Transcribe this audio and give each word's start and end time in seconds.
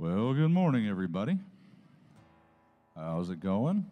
Well, 0.08 0.36
good 0.36 0.52
morning, 0.52 0.88
everybody. 0.88 1.40
How's 2.96 3.32
it 3.32 3.40
going? 3.40 3.88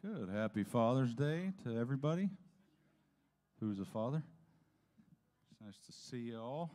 Good. 0.00 0.30
Happy 0.30 0.64
Father's 0.64 1.12
Day 1.12 1.52
to 1.64 1.78
everybody. 1.78 2.30
Who's 3.60 3.78
a 3.78 3.84
father? 3.84 4.22
It's 5.52 5.60
nice 5.60 5.76
to 5.84 5.92
see 5.92 6.30
you 6.30 6.38
all. 6.38 6.70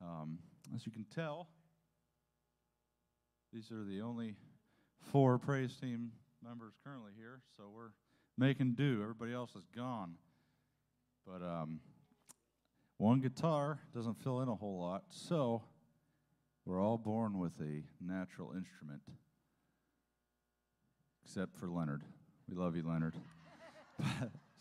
Um, 0.00 0.38
as 0.72 0.86
you 0.86 0.92
can 0.92 1.04
tell, 1.12 1.48
these 3.52 3.72
are 3.72 3.82
the 3.82 4.00
only 4.00 4.36
four 5.10 5.36
praise 5.36 5.74
team 5.74 6.12
members 6.44 6.74
currently 6.84 7.10
here, 7.16 7.40
so 7.56 7.64
we're 7.74 7.90
making 8.38 8.74
do. 8.74 9.00
Everybody 9.02 9.32
else 9.32 9.50
is 9.56 9.66
gone. 9.74 10.14
But 11.26 11.42
um, 11.42 11.80
one 12.98 13.18
guitar 13.18 13.80
doesn't 13.92 14.22
fill 14.22 14.42
in 14.42 14.48
a 14.48 14.54
whole 14.54 14.78
lot, 14.78 15.06
so 15.10 15.64
we're 16.66 16.80
all 16.80 16.96
born 16.96 17.38
with 17.38 17.52
a 17.60 17.82
natural 18.00 18.52
instrument, 18.56 19.02
except 21.24 21.56
for 21.58 21.68
Leonard. 21.68 22.02
We 22.48 22.56
love 22.56 22.74
you, 22.74 22.82
Leonard. 22.82 23.14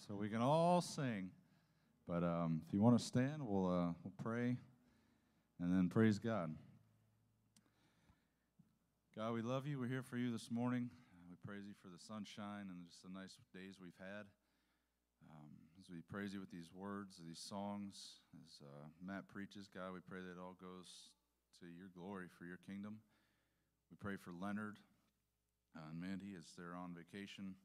so 0.07 0.15
we 0.15 0.27
can 0.27 0.41
all 0.41 0.81
sing. 0.81 1.29
But 2.07 2.23
um, 2.23 2.61
if 2.67 2.73
you 2.73 2.81
want 2.81 2.97
to 2.97 3.03
stand, 3.03 3.41
we'll, 3.41 3.67
uh, 3.67 3.93
we'll 4.03 4.13
pray 4.21 4.57
and 5.61 5.71
then 5.71 5.87
praise 5.87 6.19
God. 6.19 6.53
God, 9.15 9.33
we 9.33 9.41
love 9.41 9.65
you. 9.65 9.79
We're 9.79 9.87
here 9.87 10.03
for 10.03 10.17
you 10.17 10.31
this 10.31 10.51
morning. 10.51 10.89
We 11.29 11.37
praise 11.47 11.63
you 11.65 11.73
for 11.81 11.87
the 11.87 12.03
sunshine 12.03 12.67
and 12.67 12.83
just 12.83 13.01
the 13.01 13.09
nice 13.13 13.37
days 13.53 13.77
we've 13.79 13.95
had. 13.97 14.27
Um, 15.23 15.55
as 15.79 15.87
we 15.89 16.01
praise 16.11 16.33
you 16.33 16.41
with 16.41 16.51
these 16.51 16.67
words, 16.75 17.21
these 17.25 17.39
songs, 17.39 18.19
as 18.43 18.59
uh, 18.59 18.91
Matt 18.99 19.29
preaches, 19.29 19.69
God, 19.73 19.93
we 19.93 19.99
pray 20.03 20.19
that 20.19 20.35
it 20.35 20.41
all 20.41 20.57
goes 20.59 21.12
to 21.63 21.71
your 21.71 21.95
glory 21.95 22.27
for 22.27 22.43
your 22.43 22.59
kingdom. 22.67 22.99
We 23.87 23.95
pray 23.95 24.19
for 24.19 24.35
Leonard 24.35 24.83
uh, 25.71 25.95
and 25.95 25.95
Mandy 25.95 26.35
as 26.35 26.43
they're 26.59 26.75
on 26.75 26.91
vacation 26.91 27.55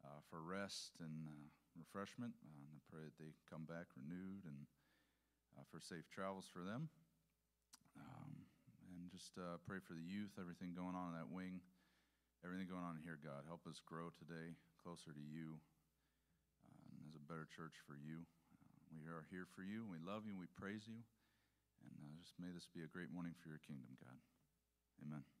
uh, 0.00 0.24
for 0.32 0.40
rest 0.40 0.96
and 0.96 1.28
uh, 1.28 1.36
refreshment. 1.76 2.32
Uh, 2.40 2.56
and 2.56 2.72
I 2.72 2.80
pray 2.88 3.04
that 3.04 3.20
they 3.20 3.36
come 3.52 3.68
back 3.68 3.92
renewed 3.92 4.48
and 4.48 4.64
for 5.68 5.76
safe 5.76 6.08
travels 6.08 6.48
for 6.48 6.64
them. 6.64 6.88
Um, 8.00 8.32
and 8.96 9.12
just 9.12 9.36
pray 9.68 9.82
for 9.84 9.92
the 9.92 10.06
youth, 10.06 10.32
everything 10.40 10.72
going 10.72 10.96
on 10.96 11.12
in 11.12 11.18
that 11.20 11.28
wing, 11.28 11.60
everything 12.46 12.70
going 12.70 12.86
on 12.86 12.96
here, 13.04 13.20
God. 13.20 13.44
Help 13.44 13.68
us 13.68 13.82
grow 13.84 14.08
today 14.16 14.56
closer 14.80 15.12
to 15.12 15.24
you 15.28 15.60
and 16.64 17.04
as 17.04 17.18
a 17.18 17.24
better 17.28 17.44
church 17.44 17.76
for 17.84 17.98
you. 17.98 18.24
we 18.88 19.10
are 19.12 19.28
here 19.28 19.44
for 19.52 19.66
you, 19.66 19.84
we 19.84 20.00
love 20.00 20.24
you, 20.24 20.32
we 20.32 20.48
praise 20.56 20.88
you. 20.88 21.04
And 21.82 21.94
uh, 22.02 22.12
just 22.20 22.34
may 22.38 22.50
this 22.54 22.68
be 22.74 22.82
a 22.82 22.90
great 22.90 23.12
morning 23.12 23.34
for 23.42 23.48
your 23.48 23.62
kingdom, 23.66 23.94
God. 24.02 24.18
Amen. 25.04 25.37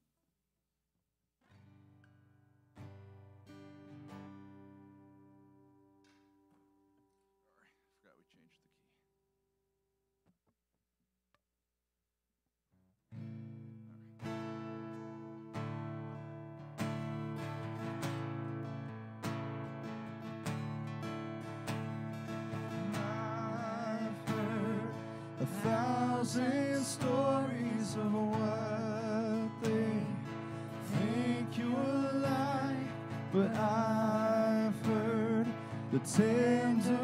But 33.32 33.54
I've 33.56 34.86
heard 34.86 35.46
the 35.92 35.98
tender 36.00 36.97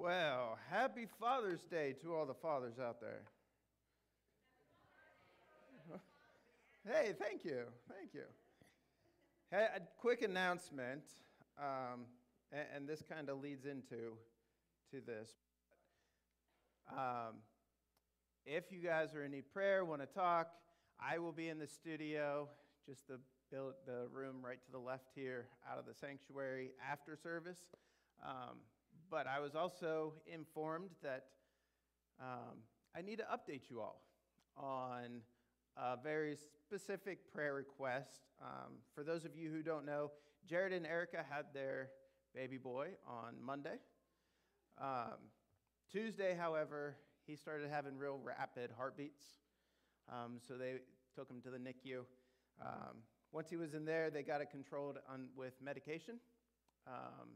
Well, 0.00 0.56
happy 0.70 1.08
Father's 1.18 1.64
Day 1.64 1.92
to 2.02 2.14
all 2.14 2.24
the 2.24 2.32
fathers 2.32 2.78
out 2.78 3.00
there. 3.00 3.22
Hey, 6.86 7.14
thank 7.18 7.44
you. 7.44 7.64
Thank 7.88 8.14
you. 8.14 8.22
Hey, 9.50 9.66
a 9.74 9.80
quick 10.00 10.22
announcement, 10.22 11.02
um, 11.58 12.06
and, 12.52 12.66
and 12.76 12.88
this 12.88 13.02
kind 13.10 13.28
of 13.28 13.40
leads 13.40 13.64
into 13.64 14.14
to 14.92 15.00
this. 15.04 15.30
Um, 16.92 17.42
if 18.46 18.70
you 18.70 18.78
guys 18.78 19.16
are 19.16 19.24
in 19.24 19.32
need 19.32 19.52
prayer, 19.52 19.84
want 19.84 20.00
to 20.00 20.06
talk, 20.06 20.52
I 21.00 21.18
will 21.18 21.32
be 21.32 21.48
in 21.48 21.58
the 21.58 21.66
studio, 21.66 22.48
just 22.88 23.08
the 23.08 23.18
the 23.50 24.06
room 24.12 24.36
right 24.44 24.62
to 24.64 24.70
the 24.70 24.78
left 24.78 25.08
here, 25.16 25.46
out 25.68 25.76
of 25.76 25.86
the 25.86 25.94
sanctuary 25.94 26.70
after 26.88 27.16
service. 27.16 27.58
Um, 28.24 28.58
but 29.10 29.26
I 29.26 29.40
was 29.40 29.54
also 29.54 30.14
informed 30.26 30.90
that 31.02 31.26
um, 32.20 32.58
I 32.96 33.02
need 33.02 33.18
to 33.18 33.24
update 33.24 33.70
you 33.70 33.80
all 33.80 34.02
on 34.56 35.20
a 35.76 35.96
very 35.96 36.36
specific 36.36 37.32
prayer 37.32 37.54
request. 37.54 38.20
Um, 38.42 38.74
for 38.94 39.04
those 39.04 39.24
of 39.24 39.36
you 39.36 39.50
who 39.50 39.62
don't 39.62 39.86
know, 39.86 40.10
Jared 40.46 40.72
and 40.72 40.86
Erica 40.86 41.24
had 41.28 41.46
their 41.54 41.90
baby 42.34 42.58
boy 42.58 42.88
on 43.06 43.34
Monday. 43.42 43.76
Um, 44.80 45.18
Tuesday, 45.90 46.36
however, 46.38 46.96
he 47.26 47.36
started 47.36 47.70
having 47.70 47.96
real 47.96 48.18
rapid 48.22 48.70
heartbeats. 48.76 49.22
Um, 50.10 50.38
so 50.46 50.54
they 50.54 50.76
took 51.14 51.30
him 51.30 51.40
to 51.42 51.50
the 51.50 51.58
NICU. 51.58 52.00
Um, 52.60 52.98
once 53.32 53.50
he 53.50 53.56
was 53.56 53.74
in 53.74 53.84
there, 53.84 54.10
they 54.10 54.22
got 54.22 54.40
it 54.40 54.50
controlled 54.50 54.98
on, 55.08 55.28
with 55.36 55.54
medication. 55.62 56.16
Um, 56.86 57.28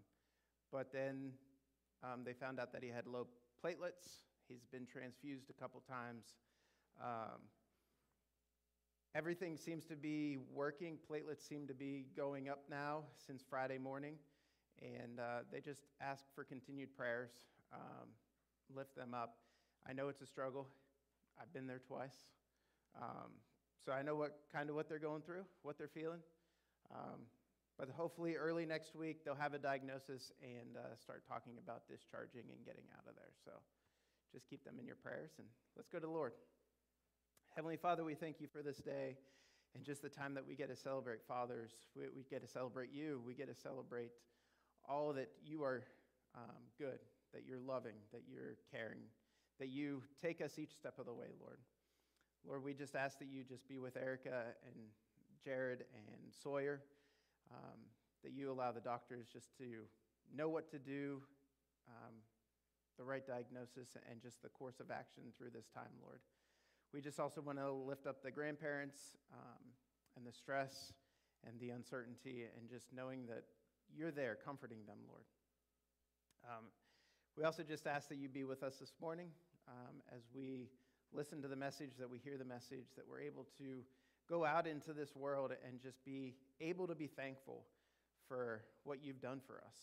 but 0.71 0.93
then 0.93 1.33
um, 2.03 2.25
they 2.25 2.33
found 2.33 2.59
out 2.59 2.73
that 2.73 2.83
he 2.83 2.89
had 2.89 3.07
low 3.07 3.27
platelets. 3.65 4.23
He's 4.49 4.65
been 4.71 4.87
transfused 4.87 5.51
a 5.51 5.53
couple 5.53 5.81
times. 5.89 6.25
Um, 7.01 7.41
everything 9.15 9.57
seems 9.57 9.85
to 9.87 9.97
be 9.97 10.39
working. 10.53 10.99
Platelets 11.11 11.47
seem 11.47 11.67
to 11.69 11.75
be 11.75 12.07
going 12.17 12.49
up 12.49 12.65
now 12.69 13.05
since 13.27 13.43
Friday 13.49 13.79
morning. 13.79 14.15
And 14.81 15.21
uh, 15.21 15.41
they 15.51 15.61
just 15.61 15.83
ask 16.01 16.25
for 16.35 16.45
continued 16.45 16.97
prayers. 16.97 17.31
Um, 17.73 18.09
lift 18.75 18.97
them 18.97 19.15
up. 19.15 19.37
I 19.89 19.93
know 19.93 20.09
it's 20.09 20.23
a 20.23 20.27
struggle. 20.27 20.67
I've 21.41 21.53
been 21.53 21.67
there 21.67 21.81
twice. 21.87 22.17
Um, 23.01 23.33
so 23.85 23.93
I 23.93 24.03
know 24.03 24.15
what 24.15 24.39
kind 24.53 24.69
of 24.71 24.77
what 24.77 24.89
they're 24.89 24.99
going 24.99 25.23
through, 25.23 25.45
what 25.63 25.79
they're 25.79 25.89
feeling. 25.89 26.21
But 27.79 27.89
hopefully, 27.89 28.37
early 28.37 28.67
next 28.67 28.95
week, 28.95 29.25
they'll 29.25 29.35
have 29.35 29.55
a 29.55 29.59
diagnosis 29.59 30.33
and 30.43 30.77
uh, 30.77 30.95
start 31.01 31.25
talking 31.27 31.55
about 31.63 31.89
discharging 31.89 32.45
and 32.51 32.65
getting 32.65 32.85
out 32.97 33.09
of 33.09 33.17
there. 33.17 33.33
So 33.45 33.53
just 34.33 34.49
keep 34.49 34.65
them 34.65 34.75
in 34.79 34.87
your 34.87 34.97
prayers 34.97 35.31
and 35.39 35.47
let's 35.77 35.89
go 35.89 35.99
to 35.99 36.07
the 36.07 36.13
Lord. 36.13 36.33
Heavenly 37.55 37.77
Father, 37.77 38.05
we 38.05 38.15
thank 38.15 38.41
you 38.41 38.47
for 38.47 38.63
this 38.63 38.79
day 38.79 39.17
and 39.75 39.85
just 39.85 40.03
the 40.03 40.09
time 40.09 40.35
that 40.35 40.47
we 40.47 40.55
get 40.55 40.69
to 40.69 40.77
celebrate 40.77 41.21
fathers. 41.27 41.71
We, 41.97 42.05
we 42.15 42.25
get 42.31 42.43
to 42.43 42.49
celebrate 42.49 42.91
you. 42.93 43.21
We 43.27 43.35
get 43.35 43.49
to 43.49 43.61
celebrate 43.61 44.11
all 44.89 45.13
that 45.15 45.29
you 45.45 45.63
are 45.65 45.83
um, 46.35 46.63
good, 46.79 46.99
that 47.33 47.43
you're 47.47 47.61
loving, 47.61 47.97
that 48.13 48.23
you're 48.31 48.57
caring, 48.71 49.01
that 49.59 49.69
you 49.69 50.03
take 50.21 50.41
us 50.41 50.59
each 50.59 50.75
step 50.75 50.99
of 50.99 51.07
the 51.07 51.13
way, 51.13 51.29
Lord. 51.41 51.59
Lord, 52.47 52.65
we 52.65 52.75
just 52.75 52.97
ask 52.97 53.19
that 53.19 53.29
you 53.29 53.45
just 53.45 53.69
be 53.69 53.79
with 53.79 53.97
Erica 53.97 54.45
and 54.67 54.75
Jared 55.45 55.85
and 55.95 56.33
Sawyer, 56.43 56.81
um, 57.53 57.79
that 58.23 58.33
you 58.33 58.51
allow 58.51 58.73
the 58.73 58.81
doctors 58.81 59.27
just 59.33 59.57
to 59.59 59.65
know 60.35 60.49
what 60.49 60.71
to 60.71 60.79
do, 60.79 61.21
um, 61.89 62.15
the 62.99 63.05
right 63.05 63.27
diagnosis, 63.27 63.97
and 64.11 64.21
just 64.21 64.43
the 64.43 64.49
course 64.49 64.81
of 64.81 64.91
action 64.91 65.25
through 65.37 65.51
this 65.55 65.69
time, 65.75 65.93
Lord. 66.03 66.21
We 66.93 67.01
just 67.01 67.19
also 67.19 67.41
want 67.41 67.59
to 67.59 67.73
lift 67.73 68.07
up 68.07 68.23
the 68.23 68.31
grandparents 68.31 69.17
um, 69.33 69.65
and 70.17 70.27
the 70.27 70.33
stress 70.33 70.93
and 71.47 71.59
the 71.59 71.71
uncertainty, 71.71 72.45
and 72.57 72.69
just 72.69 72.87
knowing 72.95 73.27
that 73.27 73.45
you're 73.97 74.13
there 74.13 74.37
comforting 74.45 74.79
them, 74.87 74.99
Lord. 75.09 75.25
Um, 76.49 76.65
we 77.37 77.45
also 77.45 77.63
just 77.63 77.87
ask 77.87 78.09
that 78.09 78.19
you 78.19 78.29
be 78.29 78.45
with 78.45 78.63
us 78.63 78.77
this 78.77 78.93
morning 79.01 79.29
um, 79.67 79.97
as 80.15 80.23
we 80.35 80.69
listen 81.13 81.43
to 81.43 81.49
the 81.49 81.57
message, 81.57 81.93
that 81.99 82.09
we 82.09 82.19
hear 82.19 82.37
the 82.37 82.45
message, 82.45 82.87
that 82.97 83.05
we're 83.09 83.21
able 83.21 83.47
to 83.59 83.83
go 84.29 84.45
out 84.45 84.67
into 84.67 84.93
this 84.93 85.15
world 85.17 85.53
and 85.67 85.81
just 85.81 86.05
be 86.05 86.35
able 86.63 86.87
to 86.87 86.95
be 86.95 87.07
thankful 87.07 87.65
for 88.29 88.63
what 88.85 89.03
you've 89.03 89.21
done 89.21 89.41
for 89.47 89.57
us, 89.67 89.77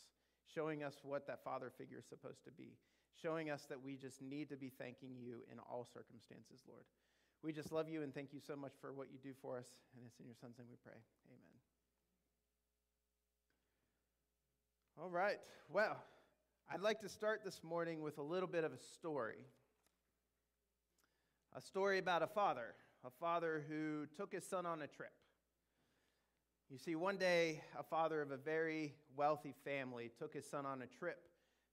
showing 0.53 0.83
us 0.83 0.95
what 1.03 1.27
that 1.27 1.43
father 1.43 1.71
figure 1.77 2.00
is 2.00 2.05
supposed 2.05 2.43
to 2.45 2.51
be, 2.51 2.77
showing 3.21 3.50
us 3.50 3.65
that 3.69 3.83
we 3.83 3.95
just 3.95 4.21
need 4.21 4.50
to 4.50 4.55
be 4.55 4.71
thanking 4.79 5.15
you 5.19 5.43
in 5.51 5.59
all 5.59 5.86
circumstances, 5.93 6.62
Lord. 6.67 6.86
We 7.43 7.53
just 7.53 7.71
love 7.71 7.88
you 7.88 8.01
and 8.01 8.13
thank 8.13 8.33
you 8.33 8.39
so 8.39 8.55
much 8.55 8.74
for 8.81 8.91
what 8.91 9.07
you 9.12 9.19
do 9.21 9.33
for 9.41 9.57
us. 9.57 9.67
And 9.95 10.05
it's 10.05 10.19
in 10.19 10.25
your 10.25 10.36
son's 10.36 10.57
name 10.57 10.67
we 10.69 10.77
pray. 10.83 11.00
Amen. 11.27 11.59
All 15.01 15.09
right. 15.09 15.39
Well, 15.69 15.98
I'd 16.69 16.81
like 16.81 17.00
to 17.01 17.09
start 17.09 17.41
this 17.45 17.62
morning 17.63 18.01
with 18.01 18.17
a 18.17 18.21
little 18.21 18.50
bit 18.50 18.63
of 18.65 18.74
a 18.74 18.77
story. 18.77 19.45
A 21.55 21.62
story 21.62 21.98
about 21.98 22.21
a 22.21 22.27
father, 22.27 22.75
a 23.05 23.09
father 23.09 23.63
who 23.69 24.05
took 24.17 24.33
his 24.33 24.45
son 24.45 24.65
on 24.65 24.81
a 24.81 24.88
trip. 24.88 25.13
You 26.69 26.77
see, 26.77 26.95
one 26.95 27.17
day, 27.17 27.63
a 27.79 27.81
father 27.81 28.21
of 28.21 28.29
a 28.29 28.38
very 28.38 28.93
wealthy 29.17 29.55
family 29.65 30.11
took 30.19 30.35
his 30.35 30.45
son 30.45 30.67
on 30.67 30.83
a 30.83 30.85
trip 30.85 31.17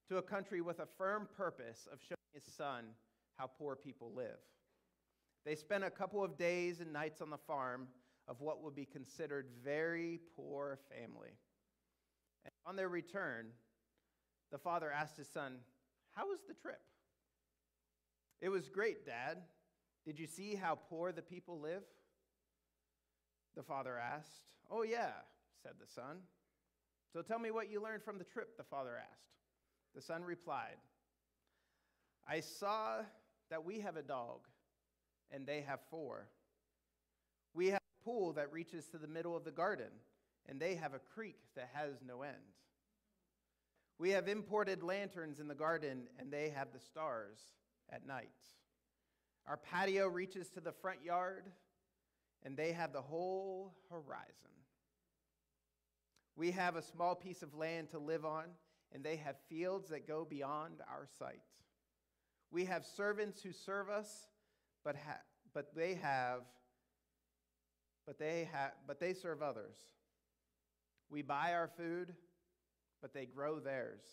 to 0.09 0.17
a 0.17 0.23
country 0.23 0.59
with 0.59 0.79
a 0.79 0.87
firm 0.97 1.27
purpose 1.37 1.87
of 1.91 1.99
showing 2.01 2.17
his 2.33 2.43
son 2.43 2.85
how 3.35 3.45
poor 3.45 3.75
people 3.75 4.11
live. 4.15 4.39
They 5.45 5.53
spent 5.53 5.83
a 5.83 5.91
couple 5.91 6.23
of 6.23 6.35
days 6.35 6.79
and 6.79 6.91
nights 6.91 7.21
on 7.21 7.29
the 7.29 7.37
farm 7.37 7.89
of 8.27 8.41
what 8.41 8.63
would 8.63 8.75
be 8.75 8.85
considered 8.85 9.45
very 9.63 10.19
poor 10.35 10.79
family. 10.89 11.37
And 12.43 12.51
on 12.65 12.75
their 12.75 12.89
return, 12.89 13.49
the 14.51 14.57
father 14.57 14.91
asked 14.91 15.17
his 15.17 15.29
son, 15.29 15.57
How 16.15 16.27
was 16.27 16.39
the 16.47 16.55
trip? 16.55 16.81
It 18.41 18.49
was 18.49 18.67
great, 18.67 19.05
Dad. 19.05 19.37
Did 20.07 20.17
you 20.17 20.25
see 20.25 20.55
how 20.55 20.79
poor 20.89 21.11
the 21.11 21.21
people 21.21 21.59
live? 21.59 21.83
The 23.57 23.63
father 23.63 23.97
asked. 23.97 24.43
Oh, 24.69 24.83
yeah, 24.83 25.13
said 25.63 25.73
the 25.81 25.87
son. 25.87 26.19
So 27.11 27.23
tell 27.23 27.39
me 27.39 27.49
what 27.49 27.71
you 27.71 27.81
learned 27.81 28.03
from 28.03 28.19
the 28.19 28.23
trip, 28.23 28.55
the 28.55 28.63
father 28.63 28.95
asked. 28.97 29.33
The 29.95 30.01
son 30.01 30.23
replied, 30.23 30.77
I 32.29 32.41
saw 32.41 32.97
that 33.49 33.65
we 33.65 33.79
have 33.79 33.97
a 33.97 34.03
dog, 34.03 34.41
and 35.31 35.47
they 35.47 35.61
have 35.61 35.79
four. 35.89 36.27
We 37.55 37.69
have 37.69 37.79
a 37.79 38.05
pool 38.05 38.33
that 38.33 38.53
reaches 38.53 38.85
to 38.89 38.99
the 38.99 39.07
middle 39.07 39.35
of 39.35 39.43
the 39.43 39.51
garden, 39.51 39.89
and 40.47 40.59
they 40.59 40.75
have 40.75 40.93
a 40.93 40.99
creek 40.99 41.39
that 41.55 41.69
has 41.73 41.93
no 42.05 42.21
end. 42.21 42.35
We 43.97 44.11
have 44.11 44.27
imported 44.27 44.83
lanterns 44.83 45.39
in 45.39 45.47
the 45.47 45.55
garden, 45.55 46.03
and 46.19 46.31
they 46.31 46.49
have 46.49 46.67
the 46.73 46.79
stars 46.79 47.39
at 47.91 48.05
night. 48.05 48.29
Our 49.47 49.57
patio 49.57 50.07
reaches 50.07 50.49
to 50.49 50.61
the 50.61 50.73
front 50.73 51.03
yard, 51.03 51.45
and 52.47 52.55
they 52.55 52.71
have 52.71 52.93
the 52.93 53.01
whole 53.01 53.75
horizon. 53.89 54.55
We 56.37 56.51
have 56.51 56.77
a 56.77 56.81
small 56.81 57.13
piece 57.13 57.43
of 57.43 57.53
land 57.53 57.89
to 57.89 57.99
live 57.99 58.23
on, 58.23 58.45
and 58.93 59.03
they 59.03 59.17
have 59.17 59.35
fields 59.49 59.89
that 59.89 60.07
go 60.07 60.23
beyond 60.23 60.75
our 60.89 61.05
sight. 61.19 61.41
We 62.49 62.63
have 62.63 62.85
servants 62.85 63.41
who 63.41 63.51
serve 63.51 63.89
us, 63.89 64.29
but, 64.85 64.95
ha- 64.95 65.19
but 65.53 65.75
they 65.75 65.95
have 65.95 66.43
but 68.05 68.17
they 68.17 68.47
have 68.53 68.71
but 68.87 69.01
they 69.01 69.13
serve 69.13 69.41
others. 69.43 69.75
We 71.09 71.23
buy 71.23 71.51
our 71.53 71.67
food, 71.67 72.13
but 73.01 73.13
they 73.13 73.25
grow 73.25 73.59
theirs. 73.59 74.03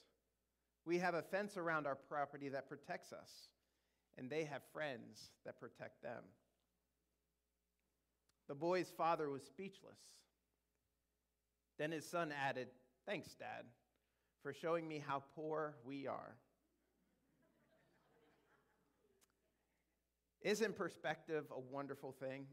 We 0.84 0.98
have 0.98 1.14
a 1.14 1.22
fence 1.22 1.56
around 1.56 1.86
our 1.86 1.94
property 1.94 2.48
that 2.48 2.68
protects 2.68 3.12
us, 3.12 3.30
and 4.18 4.28
they 4.28 4.42
have 4.42 4.62
friends 4.72 5.30
that 5.46 5.60
protect 5.60 6.02
them. 6.02 6.24
The 8.48 8.54
boy's 8.54 8.92
father 8.96 9.30
was 9.30 9.42
speechless. 9.42 9.98
Then 11.78 11.92
his 11.92 12.08
son 12.08 12.32
added, 12.32 12.68
Thanks, 13.06 13.34
Dad, 13.34 13.64
for 14.42 14.52
showing 14.52 14.86
me 14.86 15.02
how 15.04 15.22
poor 15.34 15.74
we 15.84 16.06
are. 16.06 16.36
Isn't 20.42 20.76
perspective 20.76 21.44
a 21.50 21.58
wonderful 21.58 22.12
thing? 22.12 22.46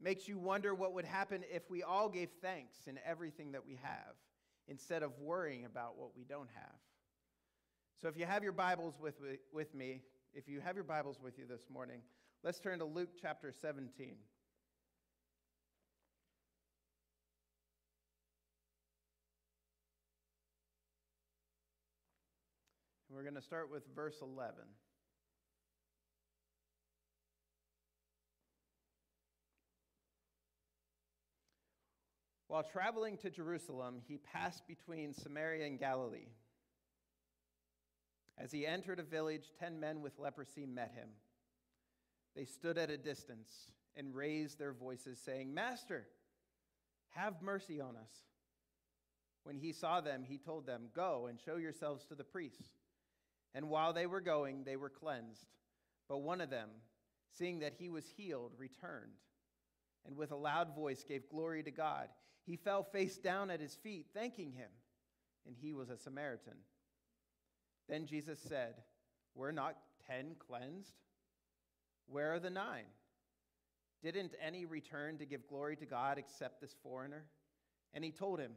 Makes 0.00 0.28
you 0.28 0.38
wonder 0.38 0.74
what 0.74 0.94
would 0.94 1.04
happen 1.04 1.44
if 1.52 1.70
we 1.70 1.82
all 1.82 2.08
gave 2.08 2.30
thanks 2.40 2.86
in 2.86 2.98
everything 3.04 3.52
that 3.52 3.66
we 3.66 3.78
have 3.82 4.14
instead 4.66 5.02
of 5.02 5.18
worrying 5.18 5.64
about 5.64 5.98
what 5.98 6.16
we 6.16 6.24
don't 6.24 6.48
have. 6.54 6.76
So 8.00 8.08
if 8.08 8.16
you 8.16 8.26
have 8.26 8.42
your 8.42 8.52
Bibles 8.52 8.94
with, 9.00 9.16
with 9.52 9.74
me, 9.74 10.02
if 10.32 10.48
you 10.48 10.60
have 10.60 10.76
your 10.76 10.84
Bibles 10.84 11.18
with 11.22 11.38
you 11.38 11.46
this 11.46 11.68
morning, 11.68 12.00
let's 12.44 12.60
turn 12.60 12.78
to 12.78 12.84
Luke 12.84 13.10
chapter 13.20 13.52
17. 13.52 14.14
We're 23.18 23.24
going 23.24 23.34
to 23.34 23.42
start 23.42 23.68
with 23.68 23.82
verse 23.96 24.14
11. 24.22 24.54
While 32.46 32.62
traveling 32.62 33.16
to 33.16 33.28
Jerusalem, 33.28 33.96
he 34.06 34.18
passed 34.18 34.68
between 34.68 35.12
Samaria 35.12 35.66
and 35.66 35.80
Galilee. 35.80 36.28
As 38.38 38.52
he 38.52 38.64
entered 38.64 39.00
a 39.00 39.02
village, 39.02 39.50
ten 39.58 39.80
men 39.80 40.00
with 40.00 40.20
leprosy 40.20 40.64
met 40.64 40.92
him. 40.94 41.08
They 42.36 42.44
stood 42.44 42.78
at 42.78 42.88
a 42.88 42.96
distance 42.96 43.50
and 43.96 44.14
raised 44.14 44.60
their 44.60 44.72
voices, 44.72 45.18
saying, 45.18 45.52
Master, 45.52 46.06
have 47.16 47.42
mercy 47.42 47.80
on 47.80 47.96
us. 47.96 48.12
When 49.42 49.56
he 49.56 49.72
saw 49.72 50.00
them, 50.00 50.22
he 50.22 50.38
told 50.38 50.66
them, 50.66 50.90
Go 50.94 51.26
and 51.26 51.40
show 51.44 51.56
yourselves 51.56 52.04
to 52.04 52.14
the 52.14 52.22
priests. 52.22 52.68
And 53.54 53.68
while 53.68 53.92
they 53.92 54.06
were 54.06 54.20
going, 54.20 54.64
they 54.64 54.76
were 54.76 54.90
cleansed. 54.90 55.46
But 56.08 56.18
one 56.18 56.40
of 56.40 56.50
them, 56.50 56.68
seeing 57.36 57.60
that 57.60 57.74
he 57.78 57.88
was 57.88 58.04
healed, 58.16 58.52
returned, 58.56 59.12
and 60.06 60.16
with 60.16 60.32
a 60.32 60.36
loud 60.36 60.74
voice 60.74 61.04
gave 61.06 61.28
glory 61.28 61.62
to 61.62 61.70
God. 61.70 62.08
He 62.46 62.56
fell 62.56 62.82
face 62.82 63.18
down 63.18 63.50
at 63.50 63.60
his 63.60 63.74
feet, 63.74 64.06
thanking 64.14 64.52
him, 64.52 64.70
and 65.46 65.54
he 65.54 65.74
was 65.74 65.90
a 65.90 65.98
Samaritan. 65.98 66.54
Then 67.88 68.06
Jesus 68.06 68.38
said, 68.38 68.74
Were 69.34 69.52
not 69.52 69.76
ten 70.06 70.34
cleansed? 70.38 70.94
Where 72.06 72.32
are 72.32 72.40
the 72.40 72.50
nine? 72.50 72.86
Didn't 74.02 74.34
any 74.42 74.64
return 74.64 75.18
to 75.18 75.26
give 75.26 75.46
glory 75.48 75.76
to 75.76 75.86
God 75.86 76.18
except 76.18 76.60
this 76.60 76.74
foreigner? 76.82 77.24
And 77.92 78.04
he 78.04 78.12
told 78.12 78.38
him, 78.38 78.52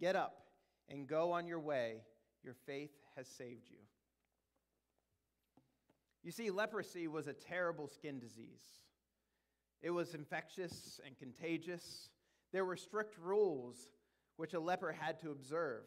Get 0.00 0.16
up 0.16 0.42
and 0.88 1.06
go 1.06 1.32
on 1.32 1.46
your 1.46 1.60
way. 1.60 2.02
Your 2.42 2.54
faith 2.66 2.92
has 3.16 3.28
saved 3.28 3.68
you. 3.70 3.78
You 6.26 6.32
see, 6.32 6.50
leprosy 6.50 7.06
was 7.06 7.28
a 7.28 7.32
terrible 7.32 7.86
skin 7.86 8.18
disease. 8.18 8.80
It 9.80 9.90
was 9.90 10.12
infectious 10.12 10.98
and 11.06 11.16
contagious. 11.16 12.08
There 12.52 12.64
were 12.64 12.74
strict 12.74 13.16
rules 13.16 13.76
which 14.36 14.52
a 14.52 14.58
leper 14.58 14.90
had 14.90 15.20
to 15.20 15.30
observe. 15.30 15.84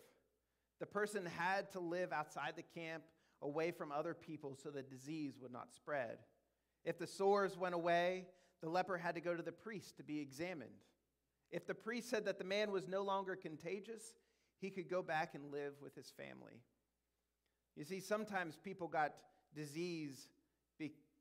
The 0.80 0.86
person 0.86 1.26
had 1.26 1.70
to 1.74 1.82
live 1.82 2.14
outside 2.14 2.54
the 2.56 2.64
camp 2.64 3.04
away 3.42 3.72
from 3.72 3.92
other 3.92 4.14
people 4.14 4.56
so 4.56 4.70
the 4.70 4.82
disease 4.82 5.38
would 5.42 5.52
not 5.52 5.74
spread. 5.74 6.20
If 6.86 6.98
the 6.98 7.06
sores 7.06 7.58
went 7.58 7.76
away, 7.76 8.26
the 8.62 8.70
leper 8.70 8.98
had 8.98 9.16
to 9.16 9.22
go 9.22 9.36
to 9.36 9.44
the 9.44 9.52
priest 9.52 9.98
to 9.98 10.04
be 10.04 10.22
examined. 10.22 10.86
If 11.52 11.68
the 11.68 11.76
priest 11.76 12.10
said 12.10 12.24
that 12.24 12.38
the 12.38 12.46
man 12.46 12.72
was 12.72 12.88
no 12.88 13.02
longer 13.02 13.36
contagious, 13.36 14.14
he 14.62 14.70
could 14.70 14.90
go 14.90 15.02
back 15.02 15.36
and 15.36 15.52
live 15.52 15.74
with 15.84 15.96
his 15.96 16.12
family. 16.12 16.62
You 17.76 17.84
see, 17.84 18.00
sometimes 18.00 18.56
people 18.56 18.88
got 18.88 19.16
disease, 19.56 20.28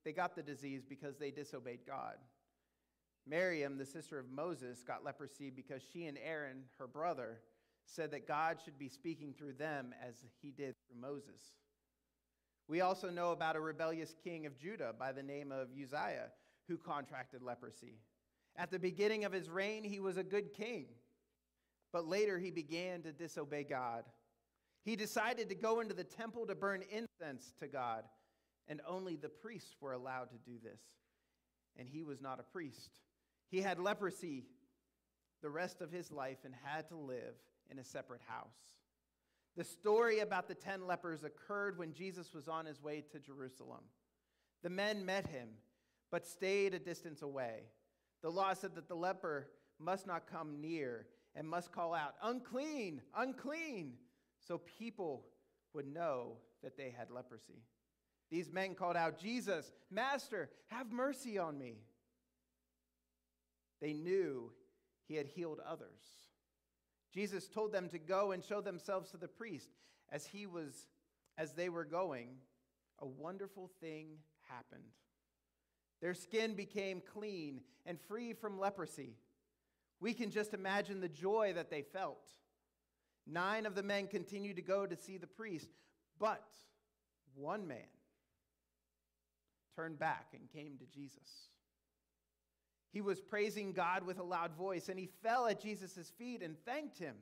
they 0.04 0.12
got 0.12 0.34
the 0.34 0.42
disease 0.42 0.84
because 0.88 1.16
they 1.16 1.30
disobeyed 1.30 1.80
God. 1.86 2.16
Miriam, 3.26 3.76
the 3.76 3.84
sister 3.84 4.18
of 4.18 4.30
Moses, 4.30 4.82
got 4.82 5.04
leprosy 5.04 5.50
because 5.50 5.82
she 5.92 6.06
and 6.06 6.16
Aaron, 6.24 6.62
her 6.78 6.86
brother, 6.86 7.40
said 7.84 8.10
that 8.12 8.26
God 8.26 8.58
should 8.64 8.78
be 8.78 8.88
speaking 8.88 9.34
through 9.36 9.54
them 9.54 9.94
as 10.06 10.14
he 10.40 10.50
did 10.50 10.74
through 10.86 11.00
Moses. 11.00 11.52
We 12.68 12.80
also 12.80 13.10
know 13.10 13.32
about 13.32 13.56
a 13.56 13.60
rebellious 13.60 14.14
king 14.22 14.46
of 14.46 14.58
Judah 14.58 14.94
by 14.98 15.12
the 15.12 15.22
name 15.22 15.52
of 15.52 15.68
Uzziah 15.72 16.30
who 16.68 16.76
contracted 16.76 17.42
leprosy. 17.42 17.98
At 18.56 18.70
the 18.70 18.78
beginning 18.78 19.24
of 19.24 19.32
his 19.32 19.48
reign, 19.48 19.84
he 19.84 20.00
was 20.00 20.16
a 20.16 20.22
good 20.22 20.52
king, 20.52 20.86
but 21.92 22.06
later 22.06 22.38
he 22.38 22.50
began 22.50 23.02
to 23.02 23.12
disobey 23.12 23.64
God. 23.64 24.04
He 24.84 24.96
decided 24.96 25.48
to 25.48 25.54
go 25.54 25.80
into 25.80 25.94
the 25.94 26.04
temple 26.04 26.46
to 26.46 26.54
burn 26.54 26.82
incense 26.90 27.52
to 27.60 27.68
God, 27.68 28.04
and 28.68 28.80
only 28.86 29.16
the 29.16 29.28
priests 29.28 29.76
were 29.80 29.92
allowed 29.92 30.30
to 30.30 30.50
do 30.50 30.58
this. 30.62 30.80
And 31.76 31.88
he 31.88 32.02
was 32.02 32.20
not 32.20 32.40
a 32.40 32.42
priest. 32.42 33.00
He 33.50 33.60
had 33.60 33.78
leprosy 33.78 34.44
the 35.42 35.50
rest 35.50 35.80
of 35.80 35.90
his 35.90 36.10
life 36.10 36.38
and 36.44 36.54
had 36.64 36.88
to 36.88 36.96
live 36.96 37.34
in 37.70 37.78
a 37.78 37.84
separate 37.84 38.20
house. 38.26 38.56
The 39.56 39.64
story 39.64 40.20
about 40.20 40.48
the 40.48 40.54
ten 40.54 40.86
lepers 40.86 41.24
occurred 41.24 41.78
when 41.78 41.92
Jesus 41.92 42.32
was 42.34 42.48
on 42.48 42.66
his 42.66 42.82
way 42.82 43.02
to 43.12 43.18
Jerusalem. 43.18 43.80
The 44.62 44.70
men 44.70 45.04
met 45.04 45.26
him, 45.26 45.48
but 46.10 46.26
stayed 46.26 46.74
a 46.74 46.78
distance 46.78 47.22
away. 47.22 47.62
The 48.22 48.30
law 48.30 48.52
said 48.54 48.74
that 48.74 48.88
the 48.88 48.94
leper 48.94 49.48
must 49.78 50.06
not 50.06 50.30
come 50.30 50.60
near 50.60 51.06
and 51.34 51.48
must 51.48 51.72
call 51.72 51.94
out, 51.94 52.14
Unclean, 52.22 53.00
unclean, 53.16 53.94
so 54.40 54.58
people 54.58 55.26
would 55.72 55.86
know 55.86 56.36
that 56.62 56.76
they 56.76 56.92
had 56.96 57.10
leprosy. 57.10 57.62
These 58.30 58.52
men 58.52 58.74
called 58.74 58.96
out, 58.96 59.18
Jesus, 59.18 59.72
Master, 59.90 60.50
have 60.66 60.92
mercy 60.92 61.38
on 61.38 61.58
me. 61.58 61.78
They 63.80 63.92
knew 63.92 64.52
he 65.06 65.14
had 65.14 65.26
healed 65.26 65.60
others. 65.66 66.02
Jesus 67.14 67.48
told 67.48 67.72
them 67.72 67.88
to 67.88 67.98
go 67.98 68.32
and 68.32 68.44
show 68.44 68.60
themselves 68.60 69.10
to 69.10 69.16
the 69.16 69.28
priest. 69.28 69.70
As 70.10 70.26
he 70.26 70.46
was 70.46 70.88
as 71.36 71.52
they 71.52 71.68
were 71.68 71.84
going, 71.84 72.28
a 72.98 73.06
wonderful 73.06 73.70
thing 73.80 74.18
happened. 74.48 74.82
Their 76.00 76.14
skin 76.14 76.54
became 76.54 77.00
clean 77.00 77.60
and 77.86 78.00
free 78.00 78.32
from 78.32 78.58
leprosy. 78.58 79.16
We 80.00 80.14
can 80.14 80.30
just 80.30 80.54
imagine 80.54 81.00
the 81.00 81.08
joy 81.08 81.52
that 81.54 81.70
they 81.70 81.82
felt. 81.82 82.28
Nine 83.26 83.66
of 83.66 83.74
the 83.74 83.82
men 83.82 84.06
continued 84.06 84.56
to 84.56 84.62
go 84.62 84.86
to 84.86 84.96
see 84.96 85.18
the 85.18 85.26
priest, 85.26 85.68
but 86.18 86.46
one 87.34 87.66
man 87.66 87.78
turned 89.78 89.98
back 89.98 90.26
and 90.32 90.50
came 90.50 90.76
to 90.76 90.86
Jesus. 90.86 91.48
He 92.92 93.00
was 93.00 93.20
praising 93.20 93.72
God 93.72 94.04
with 94.04 94.18
a 94.18 94.24
loud 94.24 94.52
voice, 94.56 94.88
and 94.88 94.98
he 94.98 95.08
fell 95.22 95.46
at 95.46 95.62
Jesus' 95.62 96.10
feet 96.18 96.42
and 96.42 96.56
thanked 96.64 96.98
him. 96.98 97.14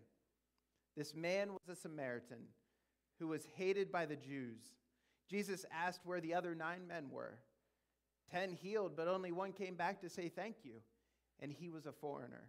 This 0.97 1.15
man 1.15 1.53
was 1.53 1.69
a 1.69 1.79
Samaritan 1.79 2.47
who 3.19 3.29
was 3.29 3.47
hated 3.57 3.93
by 3.93 4.07
the 4.07 4.17
Jews. 4.17 4.63
Jesus 5.29 5.67
asked 5.71 6.01
where 6.05 6.21
the 6.21 6.33
other 6.33 6.55
nine 6.55 6.87
men 6.87 7.11
were. 7.11 7.39
Ten 8.31 8.53
healed, 8.53 8.93
but 8.97 9.07
only 9.07 9.33
one 9.33 9.53
came 9.53 9.75
back 9.75 10.01
to 10.01 10.09
say 10.09 10.31
thank 10.31 10.57
you, 10.65 10.77
and 11.41 11.53
he 11.53 11.69
was 11.69 11.85
a 11.85 11.93
foreigner. 11.93 12.49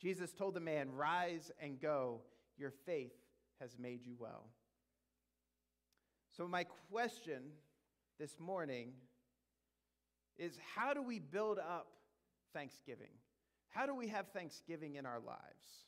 Jesus 0.00 0.32
told 0.32 0.54
the 0.54 0.60
man, 0.60 0.92
Rise 0.92 1.50
and 1.58 1.80
go. 1.80 2.20
Your 2.58 2.72
faith 2.84 3.14
has 3.58 3.78
made 3.78 4.04
you 4.04 4.16
well. 4.18 4.48
So, 6.36 6.46
my 6.46 6.64
question 6.90 7.42
this 8.18 8.38
morning 8.38 8.92
is 10.40 10.58
how 10.74 10.94
do 10.94 11.02
we 11.02 11.18
build 11.18 11.58
up 11.58 11.88
Thanksgiving? 12.52 13.12
How 13.68 13.86
do 13.86 13.94
we 13.94 14.08
have 14.08 14.28
Thanksgiving 14.28 14.96
in 14.96 15.06
our 15.06 15.20
lives? 15.20 15.84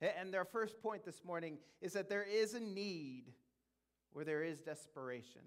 And 0.00 0.32
their 0.32 0.44
first 0.44 0.80
point 0.82 1.04
this 1.04 1.24
morning 1.24 1.58
is 1.80 1.94
that 1.94 2.08
there 2.08 2.22
is 2.22 2.54
a 2.54 2.60
need 2.60 3.32
where 4.12 4.24
there 4.24 4.44
is 4.44 4.60
desperation. 4.60 5.40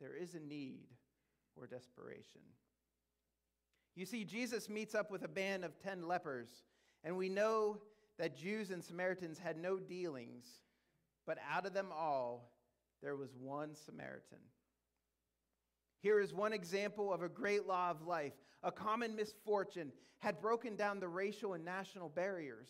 There 0.00 0.14
is 0.14 0.34
a 0.34 0.40
need 0.40 0.88
or 1.56 1.66
desperation. 1.66 2.42
You 3.94 4.04
see, 4.04 4.24
Jesus 4.24 4.68
meets 4.68 4.94
up 4.94 5.10
with 5.10 5.24
a 5.24 5.28
band 5.28 5.64
of 5.64 5.78
10 5.78 6.06
lepers, 6.06 6.48
and 7.04 7.16
we 7.16 7.28
know 7.28 7.78
that 8.18 8.36
Jews 8.36 8.70
and 8.70 8.84
Samaritans 8.84 9.38
had 9.38 9.56
no 9.56 9.78
dealings, 9.78 10.46
but 11.26 11.38
out 11.50 11.66
of 11.66 11.72
them 11.72 11.88
all, 11.92 12.52
there 13.02 13.16
was 13.16 13.34
one 13.34 13.74
Samaritan. 13.74 14.38
Here 16.02 16.20
is 16.20 16.34
one 16.34 16.52
example 16.52 17.12
of 17.12 17.22
a 17.22 17.28
great 17.28 17.66
law 17.66 17.90
of 17.90 18.06
life. 18.06 18.32
A 18.64 18.72
common 18.72 19.14
misfortune 19.14 19.92
had 20.18 20.40
broken 20.40 20.76
down 20.76 20.98
the 20.98 21.08
racial 21.08 21.54
and 21.54 21.64
national 21.64 22.08
barriers. 22.08 22.68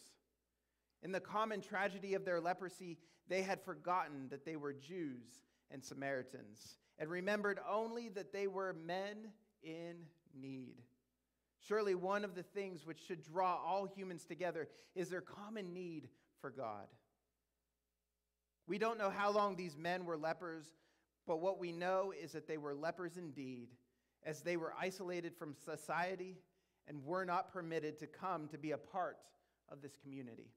In 1.02 1.12
the 1.12 1.20
common 1.20 1.62
tragedy 1.62 2.14
of 2.14 2.24
their 2.24 2.40
leprosy, 2.40 2.98
they 3.28 3.42
had 3.42 3.62
forgotten 3.62 4.28
that 4.28 4.44
they 4.44 4.56
were 4.56 4.74
Jews 4.74 5.44
and 5.70 5.82
Samaritans 5.82 6.76
and 6.98 7.10
remembered 7.10 7.58
only 7.68 8.10
that 8.10 8.32
they 8.32 8.46
were 8.46 8.74
men 8.74 9.28
in 9.62 9.96
need. 10.38 10.82
Surely, 11.66 11.94
one 11.94 12.24
of 12.24 12.34
the 12.34 12.42
things 12.42 12.84
which 12.84 13.00
should 13.06 13.22
draw 13.22 13.56
all 13.56 13.86
humans 13.86 14.24
together 14.24 14.68
is 14.94 15.08
their 15.08 15.20
common 15.20 15.72
need 15.72 16.08
for 16.40 16.50
God. 16.50 16.86
We 18.66 18.78
don't 18.78 18.98
know 18.98 19.10
how 19.10 19.30
long 19.30 19.56
these 19.56 19.76
men 19.76 20.04
were 20.04 20.16
lepers, 20.16 20.66
but 21.26 21.40
what 21.40 21.58
we 21.58 21.72
know 21.72 22.12
is 22.18 22.32
that 22.32 22.48
they 22.48 22.58
were 22.58 22.74
lepers 22.74 23.16
indeed, 23.16 23.68
as 24.24 24.42
they 24.42 24.56
were 24.56 24.74
isolated 24.80 25.34
from 25.36 25.54
society 25.54 26.38
and 26.88 27.04
were 27.04 27.24
not 27.24 27.52
permitted 27.52 27.98
to 27.98 28.06
come 28.06 28.48
to 28.48 28.58
be 28.58 28.72
a 28.72 28.78
part 28.78 29.18
of 29.70 29.82
this 29.82 29.96
community. 30.02 30.50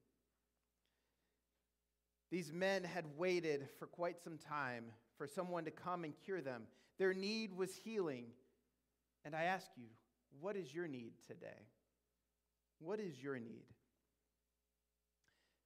These 2.31 2.51
men 2.51 2.83
had 2.83 3.05
waited 3.17 3.67
for 3.79 3.87
quite 3.87 4.19
some 4.21 4.37
time 4.37 4.85
for 5.17 5.27
someone 5.27 5.65
to 5.65 5.71
come 5.71 6.03
and 6.03 6.13
cure 6.25 6.41
them. 6.41 6.63
Their 6.97 7.13
need 7.13 7.55
was 7.55 7.75
healing. 7.75 8.25
And 9.23 9.35
I 9.35 9.43
ask 9.43 9.67
you, 9.77 9.87
what 10.41 10.55
is 10.55 10.73
your 10.73 10.87
need 10.87 11.13
today? 11.27 11.67
What 12.79 12.99
is 12.99 13.21
your 13.21 13.39
need? 13.39 13.65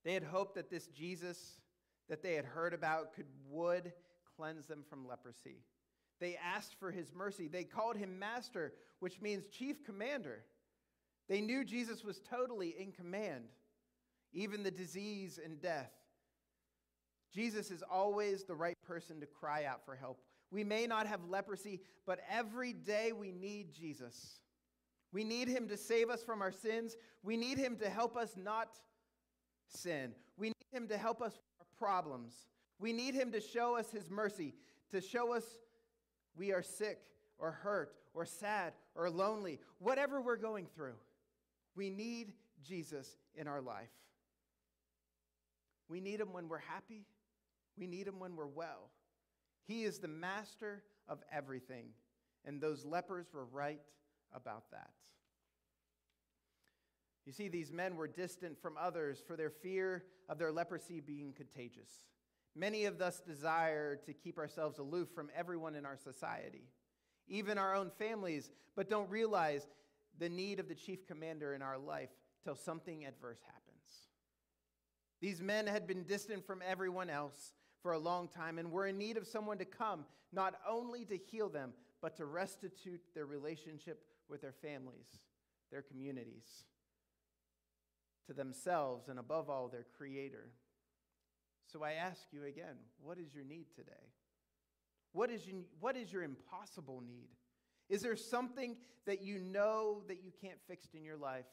They 0.04 0.14
had 0.14 0.24
hoped 0.24 0.56
that 0.56 0.70
this 0.70 0.88
Jesus 0.88 1.60
that 2.10 2.24
they 2.24 2.34
had 2.34 2.46
heard 2.46 2.74
about 2.74 3.14
could 3.14 3.26
would 3.50 3.92
cleanse 4.40 4.68
them 4.68 4.84
from 4.90 5.06
leprosy. 5.06 5.58
They 6.22 6.38
asked 6.44 6.76
for 6.80 6.92
his 6.92 7.14
mercy. 7.14 7.48
They 7.48 7.66
called 7.66 7.98
him 7.98 8.18
master, 8.18 8.74
which 9.00 9.22
means 9.22 9.44
chief 9.52 9.84
commander. 9.84 10.44
They 11.28 11.42
knew 11.42 11.66
Jesus 11.66 12.04
was 12.04 12.22
totally 12.30 12.76
in 12.80 12.92
command, 12.94 13.46
even 14.32 14.64
the 14.64 14.72
disease 14.72 15.40
and 15.44 15.62
death. 15.62 15.92
Jesus 17.34 17.70
is 17.70 17.84
always 17.84 18.46
the 18.46 18.56
right 18.56 18.78
person 18.88 19.20
to 19.20 19.26
cry 19.26 19.66
out 19.66 19.86
for 19.86 19.96
help. 19.96 20.22
We 20.52 20.64
may 20.64 20.88
not 20.88 21.06
have 21.06 21.20
leprosy, 21.30 21.82
but 22.08 22.20
every 22.30 22.74
day 22.74 23.12
we 23.12 23.32
need 23.32 23.74
Jesus. 23.74 24.40
We 25.12 25.24
need 25.24 25.48
him 25.48 25.68
to 25.68 25.78
save 25.78 26.10
us 26.10 26.24
from 26.24 26.42
our 26.42 26.52
sins. 26.52 26.96
We 27.24 27.36
need 27.36 27.58
him 27.58 27.76
to 27.78 27.90
help 27.90 28.16
us 28.16 28.36
not 28.38 28.70
sin. 29.68 30.14
We 30.38 30.48
need 30.48 30.56
him 30.72 30.88
to 30.88 30.98
help 30.98 31.22
us 31.22 31.34
with 31.34 31.44
our 31.60 31.88
problems. 31.88 32.34
We 32.80 32.94
need 32.94 33.14
him 33.14 33.32
to 33.34 33.42
show 33.42 33.78
us 33.78 33.92
his 33.92 34.10
mercy, 34.10 34.54
to 34.92 35.02
show 35.02 35.34
us 35.34 35.44
we 36.36 36.54
are 36.54 36.64
sick 36.64 37.00
or 37.38 37.52
hurt 37.52 37.94
or 38.14 38.26
sad 38.26 38.74
or 38.96 39.10
lonely, 39.10 39.60
whatever 39.80 40.22
we're 40.22 40.38
going 40.38 40.68
through. 40.76 40.96
We 41.76 41.90
need 41.90 42.34
Jesus 42.64 43.18
in 43.36 43.48
our 43.48 43.62
life. 43.62 43.90
We 45.90 46.00
need 46.00 46.20
him 46.20 46.34
when 46.34 46.48
we're 46.48 46.60
happy. 46.60 47.06
We 47.78 47.88
need 47.88 48.08
him 48.08 48.20
when 48.20 48.36
we're 48.36 48.46
well. 48.46 48.90
He 49.66 49.84
is 49.84 50.00
the 50.00 50.08
master 50.08 50.84
of 51.08 51.20
everything. 51.32 51.88
And 52.46 52.62
those 52.62 52.86
lepers 52.86 53.28
were 53.34 53.46
right 53.46 53.82
about 54.34 54.72
that. 54.72 54.92
You 57.26 57.34
see, 57.34 57.48
these 57.48 57.72
men 57.72 57.96
were 57.96 58.08
distant 58.08 58.60
from 58.62 58.76
others 58.80 59.22
for 59.26 59.36
their 59.36 59.50
fear 59.50 60.06
of 60.30 60.38
their 60.40 60.52
leprosy 60.52 61.00
being 61.00 61.34
contagious. 61.34 61.92
Many 62.56 62.86
of 62.86 63.02
us 63.02 63.20
desire 63.20 63.96
to 64.06 64.14
keep 64.14 64.38
ourselves 64.38 64.80
aloof 64.80 65.10
from 65.14 65.30
everyone 65.36 65.76
in 65.76 65.86
our 65.86 65.98
society, 65.98 66.68
even 67.28 67.58
our 67.58 67.76
own 67.76 67.92
families, 67.98 68.52
but 68.76 68.90
don't 68.90 69.10
realize 69.10 69.68
the 70.18 70.30
need 70.30 70.60
of 70.60 70.68
the 70.68 70.76
chief 70.76 71.08
commander 71.08 71.54
in 71.54 71.62
our 71.62 71.78
life 71.78 72.10
till 72.44 72.56
something 72.56 73.06
adverse 73.06 73.40
happens. 73.46 73.60
These 75.22 75.42
men 75.42 75.68
had 75.68 75.88
been 75.88 76.04
distant 76.04 76.46
from 76.46 76.62
everyone 76.66 77.10
else 77.10 77.54
for 77.82 77.94
a 77.94 78.00
long 78.00 78.28
time 78.28 78.58
and 78.58 78.72
were 78.72 78.88
in 78.88 78.98
need 78.98 79.18
of 79.18 79.28
someone 79.28 79.58
to 79.58 79.66
come, 79.66 80.06
not 80.32 80.56
only 80.68 81.06
to 81.06 81.18
heal 81.18 81.50
them, 81.50 81.74
but 82.02 82.16
to 82.18 82.26
restitute 82.26 83.02
their 83.14 83.26
relationship 83.26 84.04
with 84.30 84.42
their 84.42 84.54
families, 84.54 85.20
their 85.72 85.82
communities, 85.82 86.66
to 88.28 88.34
themselves, 88.34 89.10
and 89.10 89.20
above 89.20 89.50
all, 89.50 89.68
their 89.68 89.86
Creator. 89.98 90.52
So 91.72 91.84
I 91.84 91.94
ask 91.94 92.22
you 92.32 92.46
again 92.46 92.76
what 93.02 93.18
is 93.18 93.34
your 93.34 93.44
need 93.44 93.66
today? 93.76 93.92
What 95.12 95.32
is, 95.32 95.48
your, 95.48 95.62
what 95.80 95.96
is 95.96 96.12
your 96.12 96.24
impossible 96.24 97.02
need? 97.06 97.30
Is 97.90 98.02
there 98.02 98.16
something 98.16 98.78
that 99.06 99.22
you 99.24 99.40
know 99.40 100.04
that 100.08 100.24
you 100.24 100.32
can't 100.42 100.60
fix 100.68 100.88
in 100.94 101.04
your 101.04 101.18
life? 101.18 101.46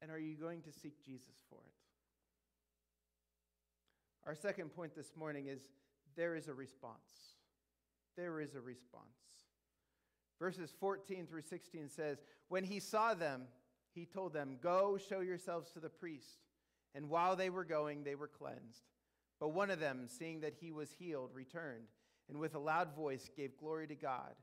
And 0.00 0.10
are 0.10 0.18
you 0.18 0.34
going 0.34 0.62
to 0.62 0.72
seek 0.72 1.04
Jesus 1.04 1.36
for 1.48 1.58
it? 1.58 1.74
Our 4.26 4.34
second 4.34 4.74
point 4.74 4.94
this 4.94 5.12
morning 5.16 5.46
is 5.46 5.60
there 6.16 6.34
is 6.34 6.48
a 6.48 6.54
response. 6.54 7.36
There 8.16 8.40
is 8.40 8.54
a 8.54 8.60
response. 8.60 9.04
Verses 10.38 10.72
14 10.80 11.26
through 11.26 11.42
16 11.42 11.88
says, 11.88 12.18
When 12.48 12.64
he 12.64 12.80
saw 12.80 13.14
them, 13.14 13.42
he 13.94 14.06
told 14.06 14.32
them, 14.32 14.56
Go 14.62 14.98
show 15.08 15.20
yourselves 15.20 15.70
to 15.72 15.80
the 15.80 15.88
priest. 15.88 16.40
And 16.94 17.08
while 17.08 17.36
they 17.36 17.50
were 17.50 17.64
going, 17.64 18.04
they 18.04 18.14
were 18.14 18.28
cleansed. 18.28 18.84
But 19.40 19.54
one 19.54 19.70
of 19.70 19.80
them, 19.80 20.06
seeing 20.06 20.40
that 20.40 20.54
he 20.60 20.72
was 20.72 20.92
healed, 20.92 21.30
returned, 21.34 21.88
and 22.28 22.38
with 22.38 22.54
a 22.54 22.58
loud 22.58 22.94
voice 22.94 23.30
gave 23.36 23.56
glory 23.56 23.86
to 23.88 23.94
God. 23.94 24.34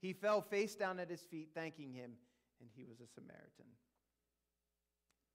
He 0.00 0.12
fell 0.12 0.40
face 0.40 0.74
down 0.74 0.98
at 1.00 1.10
his 1.10 1.22
feet, 1.22 1.50
thanking 1.54 1.92
him, 1.92 2.12
and 2.60 2.70
he 2.74 2.84
was 2.84 3.00
a 3.00 3.06
Samaritan. 3.06 3.66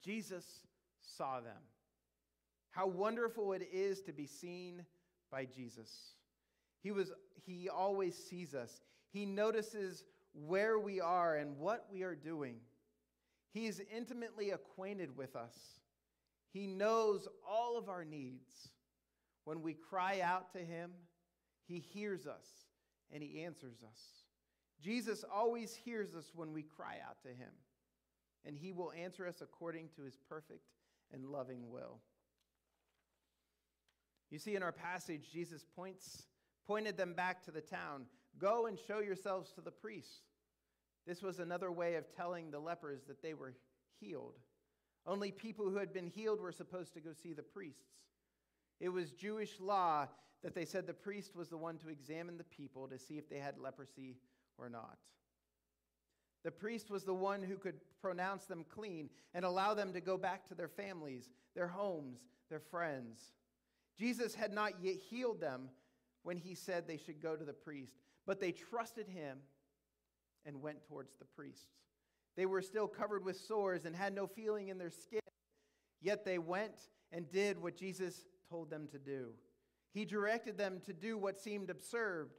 Jesus 0.04 0.46
saw 1.02 1.40
them. 1.40 1.62
How 2.72 2.88
wonderful 2.88 3.54
it 3.54 3.70
is 3.72 4.02
to 4.02 4.14
be 4.14 4.26
seen 4.26 4.86
by 5.32 5.46
Jesus. 5.46 5.90
He, 6.82 6.92
was, 6.92 7.12
he 7.46 7.70
always 7.70 8.16
sees 8.16 8.54
us, 8.54 8.82
He 9.12 9.26
notices 9.26 10.04
where 10.34 10.80
we 10.80 11.00
are 11.00 11.36
and 11.36 11.58
what 11.58 11.88
we 11.92 12.04
are 12.04 12.16
doing. 12.16 12.56
He 13.54 13.68
is 13.68 13.82
intimately 13.96 14.50
acquainted 14.50 15.16
with 15.16 15.36
us. 15.36 15.56
He 16.52 16.68
knows 16.68 17.28
all 17.48 17.78
of 17.78 17.88
our 17.88 18.04
needs. 18.04 18.70
When 19.46 19.62
we 19.62 19.74
cry 19.74 20.22
out 20.22 20.52
to 20.54 20.60
Him, 20.60 20.92
He 21.68 21.80
hears 21.80 22.26
us 22.26 22.48
and 23.12 23.22
He 23.22 23.44
answers 23.44 23.84
us. 23.84 24.00
Jesus 24.82 25.24
always 25.32 25.76
hears 25.76 26.16
us 26.16 26.32
when 26.34 26.52
we 26.52 26.64
cry 26.64 26.98
out 27.08 27.22
to 27.24 27.30
Him, 27.30 27.52
and 28.46 28.58
He 28.58 28.74
will 28.74 28.92
answer 28.92 29.28
us 29.28 29.42
according 29.42 29.90
to 29.96 30.04
His 30.04 30.18
perfect 30.28 30.68
and 31.14 31.26
loving 31.26 31.70
will. 31.70 32.00
You 34.32 34.40
see, 34.40 34.56
in 34.56 34.64
our 34.64 34.72
passage, 34.72 35.32
Jesus 35.32 35.64
points, 35.76 36.24
pointed 36.66 36.98
them 36.98 37.14
back 37.14 37.44
to 37.44 37.52
the 37.52 37.62
town 37.62 38.06
Go 38.40 38.66
and 38.66 38.78
show 38.80 39.00
yourselves 39.00 39.52
to 39.52 39.62
the 39.62 39.72
priests. 39.72 40.22
This 41.06 41.22
was 41.22 41.40
another 41.40 41.72
way 41.72 41.96
of 41.96 42.06
telling 42.16 42.50
the 42.50 42.60
lepers 42.60 43.02
that 43.08 43.22
they 43.22 43.34
were 43.34 43.54
healed. 44.00 44.40
Only 45.06 45.32
people 45.32 45.70
who 45.70 45.78
had 45.78 45.94
been 45.94 46.08
healed 46.08 46.40
were 46.40 46.52
supposed 46.52 46.94
to 46.94 47.02
go 47.02 47.12
see 47.12 47.34
the 47.34 47.44
priests. 47.44 47.82
It 48.80 48.90
was 48.90 49.12
Jewish 49.12 49.60
law 49.60 50.08
that 50.44 50.56
they 50.56 50.66
said 50.66 50.88
the 50.88 50.94
priest 50.94 51.36
was 51.36 51.50
the 51.50 51.58
one 51.58 51.78
to 51.80 51.90
examine 51.90 52.38
the 52.38 52.44
people 52.46 52.88
to 52.88 52.98
see 52.98 53.18
if 53.18 53.30
they 53.30 53.40
had 53.40 53.58
leprosy 53.58 54.18
or 54.58 54.70
not. 54.70 54.98
The 56.44 56.52
priest 56.52 56.90
was 56.90 57.04
the 57.04 57.14
one 57.14 57.42
who 57.42 57.56
could 57.56 57.80
pronounce 58.02 58.46
them 58.46 58.66
clean 58.68 59.10
and 59.34 59.46
allow 59.46 59.74
them 59.74 59.94
to 59.94 60.02
go 60.02 60.18
back 60.18 60.46
to 60.48 60.56
their 60.56 60.68
families, 60.68 61.30
their 61.56 61.68
homes, 61.68 62.20
their 62.50 62.60
friends. 62.60 63.20
Jesus 63.98 64.36
had 64.36 64.52
not 64.52 64.74
yet 64.82 64.98
healed 64.98 65.40
them 65.40 65.70
when 66.24 66.38
he 66.38 66.56
said 66.56 66.88
they 66.88 66.98
should 66.98 67.22
go 67.22 67.36
to 67.36 67.46
the 67.46 67.54
priest, 67.54 67.96
but 68.26 68.40
they 68.40 68.52
trusted 68.52 69.08
him 69.08 69.40
and 70.46 70.62
went 70.62 70.84
towards 70.88 71.16
the 71.18 71.26
priests. 71.26 71.68
They 72.36 72.46
were 72.46 72.62
still 72.62 72.88
covered 72.88 73.24
with 73.24 73.38
sores 73.38 73.86
and 73.86 73.96
had 73.96 74.14
no 74.14 74.28
feeling 74.28 74.70
in 74.70 74.78
their 74.78 74.90
skin, 74.90 75.20
yet 76.02 76.26
they 76.26 76.40
went 76.40 76.90
and 77.12 77.30
did 77.30 77.62
what 77.62 77.78
Jesus 77.78 78.26
told 78.50 78.70
them 78.70 78.88
to 78.92 79.00
do. 79.00 79.30
He 79.94 80.06
directed 80.06 80.58
them 80.58 80.82
to 80.86 80.94
do 80.94 81.18
what 81.18 81.40
seemed 81.40 81.70
absurd, 81.70 82.32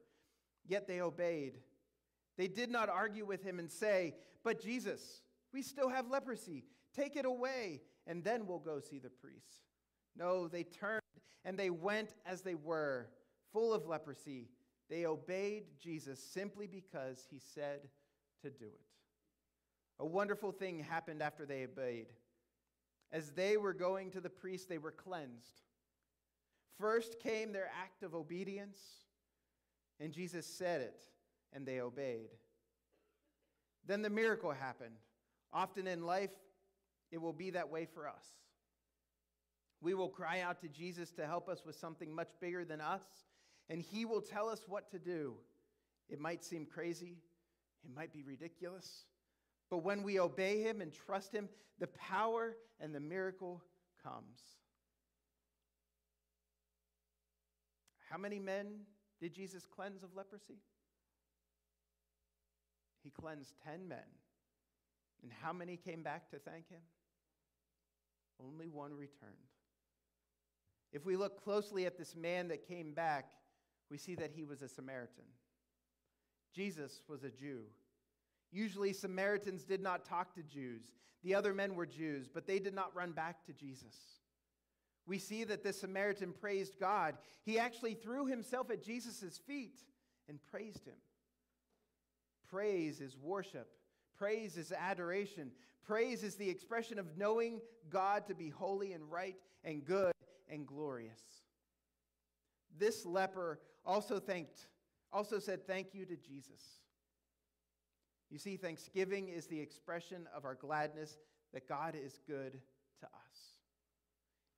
yet 0.67 0.89
they 0.89 1.01
obeyed. 1.01 1.55
They 2.37 2.49
did 2.49 2.71
not 2.71 2.89
argue 2.89 3.25
with 3.25 3.45
him 3.45 3.61
and 3.61 3.71
say, 3.71 4.15
But 4.43 4.61
Jesus, 4.61 5.23
we 5.53 5.63
still 5.63 5.89
have 5.89 6.09
leprosy. 6.11 6.65
Take 6.97 7.15
it 7.15 7.25
away, 7.25 7.81
and 8.07 8.25
then 8.25 8.47
we'll 8.47 8.59
go 8.59 8.81
see 8.81 8.99
the 8.99 9.11
priests. 9.11 9.63
No, 10.17 10.49
they 10.49 10.65
turned 10.65 11.01
and 11.45 11.59
they 11.59 11.71
went 11.71 12.15
as 12.25 12.43
they 12.43 12.55
were, 12.55 13.09
full 13.53 13.73
of 13.73 13.87
leprosy. 13.87 14.49
They 14.89 15.07
obeyed 15.07 15.65
Jesus 15.81 16.21
simply 16.21 16.67
because 16.67 17.27
he 17.31 17.39
said 17.39 17.81
to 18.43 18.51
do 18.51 18.67
it. 18.67 18.81
A 19.99 20.07
wonderful 20.07 20.53
thing 20.53 20.81
happened 20.81 21.23
after 21.23 21.47
they 21.47 21.65
obeyed. 21.65 22.07
As 23.13 23.31
they 23.31 23.57
were 23.57 23.73
going 23.73 24.11
to 24.11 24.21
the 24.21 24.31
priest, 24.31 24.69
they 24.69 24.79
were 24.79 24.93
cleansed. 24.93 25.63
First 26.79 27.21
came 27.21 27.53
their 27.53 27.71
act 27.81 28.03
of 28.03 28.15
obedience, 28.15 28.79
and 30.01 30.13
Jesus 30.13 30.47
said 30.47 30.81
it, 30.81 31.01
and 31.53 31.65
they 31.65 31.81
obeyed. 31.81 32.31
Then 33.87 34.03
the 34.03 34.11
miracle 34.11 34.51
happened. 34.51 34.97
Often 35.53 35.87
in 35.87 36.05
life, 36.05 36.33
it 37.13 37.19
will 37.19 37.33
be 37.33 37.51
that 37.51 37.71
way 37.71 37.87
for 37.87 38.09
us. 38.09 38.27
We 39.81 39.95
will 39.95 40.09
cry 40.09 40.41
out 40.41 40.61
to 40.63 40.69
Jesus 40.69 41.13
to 41.13 41.27
help 41.27 41.49
us 41.49 41.63
with 41.65 41.77
something 41.77 42.13
much 42.13 42.31
bigger 42.41 42.65
than 42.65 42.81
us, 42.81 43.05
and 43.69 43.81
He 43.81 44.05
will 44.05 44.21
tell 44.21 44.49
us 44.49 44.65
what 44.67 44.91
to 44.91 44.99
do. 44.99 45.35
It 46.09 46.21
might 46.21 46.45
seem 46.45 46.67
crazy, 46.67 47.17
it 47.85 47.95
might 47.95 48.13
be 48.13 48.23
ridiculous, 48.23 49.07
but 49.71 49.79
when 49.79 50.03
we 50.03 50.21
obey 50.21 50.63
Him 50.63 50.81
and 50.81 50.93
trust 50.93 51.33
Him, 51.33 51.49
the 51.79 51.89
power 51.89 52.57
and 52.81 52.95
the 52.95 53.01
miracle 53.01 53.63
comes. 54.03 54.41
How 58.11 58.19
many 58.19 58.39
men 58.39 58.81
did 59.21 59.35
Jesus 59.35 59.67
cleanse 59.67 60.03
of 60.03 60.15
leprosy? 60.15 60.61
He 63.03 63.11
cleansed 63.11 63.55
10 63.65 63.89
men. 63.89 63.99
And 65.23 65.33
how 65.43 65.53
many 65.53 65.77
came 65.77 66.03
back 66.03 66.31
to 66.31 66.39
thank 66.39 66.69
him? 66.69 66.81
Only 68.45 68.69
one 68.69 68.93
returned. 68.93 69.33
If 70.93 71.05
we 71.05 71.17
look 71.17 71.43
closely 71.43 71.87
at 71.87 71.99
this 71.99 72.15
man 72.15 72.49
that 72.49 72.69
came 72.69 72.93
back, 72.93 73.33
we 73.95 73.99
see 73.99 74.17
that 74.17 74.33
he 74.35 74.43
was 74.43 74.61
a 74.61 74.69
Samaritan. 74.69 75.23
Jesus 76.53 77.01
was 77.07 77.23
a 77.23 77.31
Jew. 77.31 77.61
Usually, 78.51 78.93
Samaritans 78.93 79.63
did 79.63 79.81
not 79.81 80.05
talk 80.05 80.35
to 80.35 80.43
Jews. 80.43 80.83
The 81.23 81.37
other 81.37 81.55
men 81.55 81.77
were 81.77 81.87
Jews, 81.87 82.27
but 82.27 82.45
they 82.45 82.59
did 82.59 82.75
not 82.75 82.93
run 82.97 83.13
back 83.13 83.47
to 83.47 83.53
Jesus. 83.53 83.95
We 85.07 85.19
see 85.19 85.45
that 85.45 85.63
this 85.63 85.81
Samaritan 85.81 86.33
praised 86.33 86.81
God. 86.81 87.15
He 87.45 87.57
actually 87.57 87.95
threw 87.95 88.27
himself 88.27 88.69
at 88.69 88.83
Jesus' 88.83 89.39
feet 89.47 89.79
and 90.29 90.41
praised 90.51 90.85
him. 90.85 90.99
Praise 92.51 93.01
is 93.01 93.17
worship, 93.17 93.69
praise 94.19 94.57
is 94.57 94.73
adoration. 94.73 95.53
Praise 95.87 96.25
is 96.25 96.35
the 96.35 96.51
expression 96.51 96.99
of 96.99 97.17
knowing 97.17 97.61
God 97.91 98.27
to 98.27 98.35
be 98.35 98.49
holy 98.49 98.93
and 98.93 99.09
right 99.09 99.37
and 99.63 99.85
good 99.85 100.15
and 100.49 100.67
glorious. 100.67 101.21
This 102.77 103.07
leper 103.07 103.61
also 103.85 104.19
thanked, 104.19 104.69
also 105.13 105.39
said 105.39 105.67
thank 105.67 105.95
you 105.95 106.05
to 106.07 106.17
Jesus. 106.17 106.63
You 108.31 108.39
see, 108.39 108.57
thanksgiving 108.57 109.29
is 109.29 109.47
the 109.47 109.61
expression 109.61 110.27
of 110.35 110.45
our 110.45 110.55
gladness 110.55 111.19
that 111.53 111.69
God 111.69 111.95
is 111.95 112.19
good 112.27 112.61
to 113.01 113.07
us. 113.07 113.59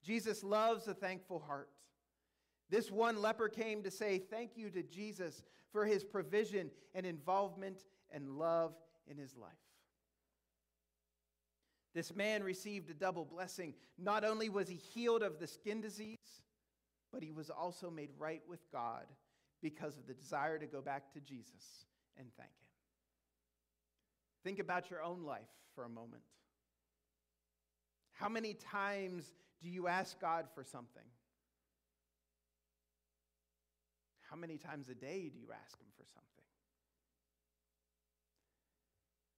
Jesus 0.03 0.43
loves 0.43 0.89
a 0.89 0.95
thankful 0.95 1.41
heart. 1.41 1.69
This 2.71 2.91
one 2.91 3.21
leper 3.21 3.49
came 3.49 3.83
to 3.83 3.91
say 3.91 4.19
thank 4.19 4.53
you 4.57 4.71
to 4.71 4.83
Jesus 4.83 5.43
for 5.73 5.85
his 5.85 6.05
provision 6.05 6.71
and 6.95 7.05
involvement 7.05 7.85
and 8.11 8.39
love 8.39 8.75
in 9.09 9.17
his 9.17 9.37
life. 9.37 9.53
This 11.95 12.15
man 12.15 12.43
received 12.43 12.91
a 12.91 12.95
double 12.95 13.25
blessing. 13.25 13.75
Not 13.99 14.25
only 14.25 14.49
was 14.49 14.69
he 14.69 14.77
healed 14.77 15.23
of 15.23 15.39
the 15.39 15.47
skin 15.47 15.81
disease, 15.81 16.19
but 17.13 17.23
he 17.23 17.33
was 17.33 17.51
also 17.51 17.91
made 17.91 18.11
right 18.19 18.43
with 18.49 18.61
God 18.73 19.07
because 19.63 19.97
of 19.97 20.07
the 20.07 20.15
desire 20.15 20.59
to 20.59 20.67
go 20.67 20.81
back 20.81 21.13
to 21.13 21.21
Jesus 21.21 21.87
and 22.19 22.27
thank 22.37 22.51
him. 22.51 22.69
Think 24.45 24.59
about 24.59 24.91
your 24.91 25.03
own 25.03 25.25
life 25.25 25.43
for 25.75 25.85
a 25.85 25.89
moment. 25.89 26.23
How 28.13 28.29
many 28.29 28.55
times 28.55 29.33
do 29.63 29.69
you 29.69 29.89
ask 29.89 30.21
God 30.21 30.47
for 30.55 30.65
something? 30.65 31.03
How 34.31 34.37
many 34.37 34.57
times 34.57 34.89
a 34.89 34.95
day 34.95 35.31
do 35.33 35.39
you 35.39 35.49
ask 35.53 35.79
Him 35.79 35.87
for 35.97 36.05
something? 36.05 36.45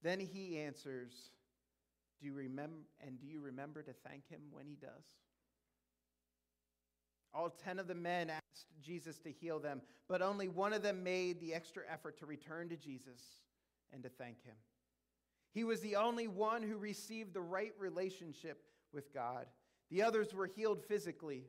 Then 0.02 0.20
He 0.20 0.58
answers 0.58 1.12
Do 2.20 2.26
you 2.26 2.34
remember 2.34 2.86
and 3.00 3.20
do 3.20 3.26
you 3.26 3.40
remember 3.40 3.82
to 3.82 3.92
thank 3.92 4.28
him 4.28 4.40
when 4.50 4.66
he 4.66 4.76
does? 4.76 5.04
All 7.34 7.50
10 7.50 7.78
of 7.78 7.86
the 7.86 7.94
men 7.94 8.30
asked 8.30 8.66
Jesus 8.82 9.18
to 9.18 9.30
heal 9.30 9.58
them, 9.58 9.82
but 10.08 10.22
only 10.22 10.48
one 10.48 10.72
of 10.72 10.82
them 10.82 11.02
made 11.02 11.40
the 11.40 11.54
extra 11.54 11.82
effort 11.90 12.18
to 12.18 12.26
return 12.26 12.68
to 12.70 12.76
Jesus 12.76 13.20
and 13.92 14.02
to 14.02 14.08
thank 14.08 14.42
him. 14.42 14.54
He 15.52 15.64
was 15.64 15.80
the 15.80 15.96
only 15.96 16.28
one 16.28 16.62
who 16.62 16.76
received 16.76 17.34
the 17.34 17.40
right 17.40 17.72
relationship 17.78 18.62
with 18.92 19.12
God. 19.12 19.46
The 19.90 20.02
others 20.02 20.34
were 20.34 20.46
healed 20.46 20.82
physically, 20.82 21.44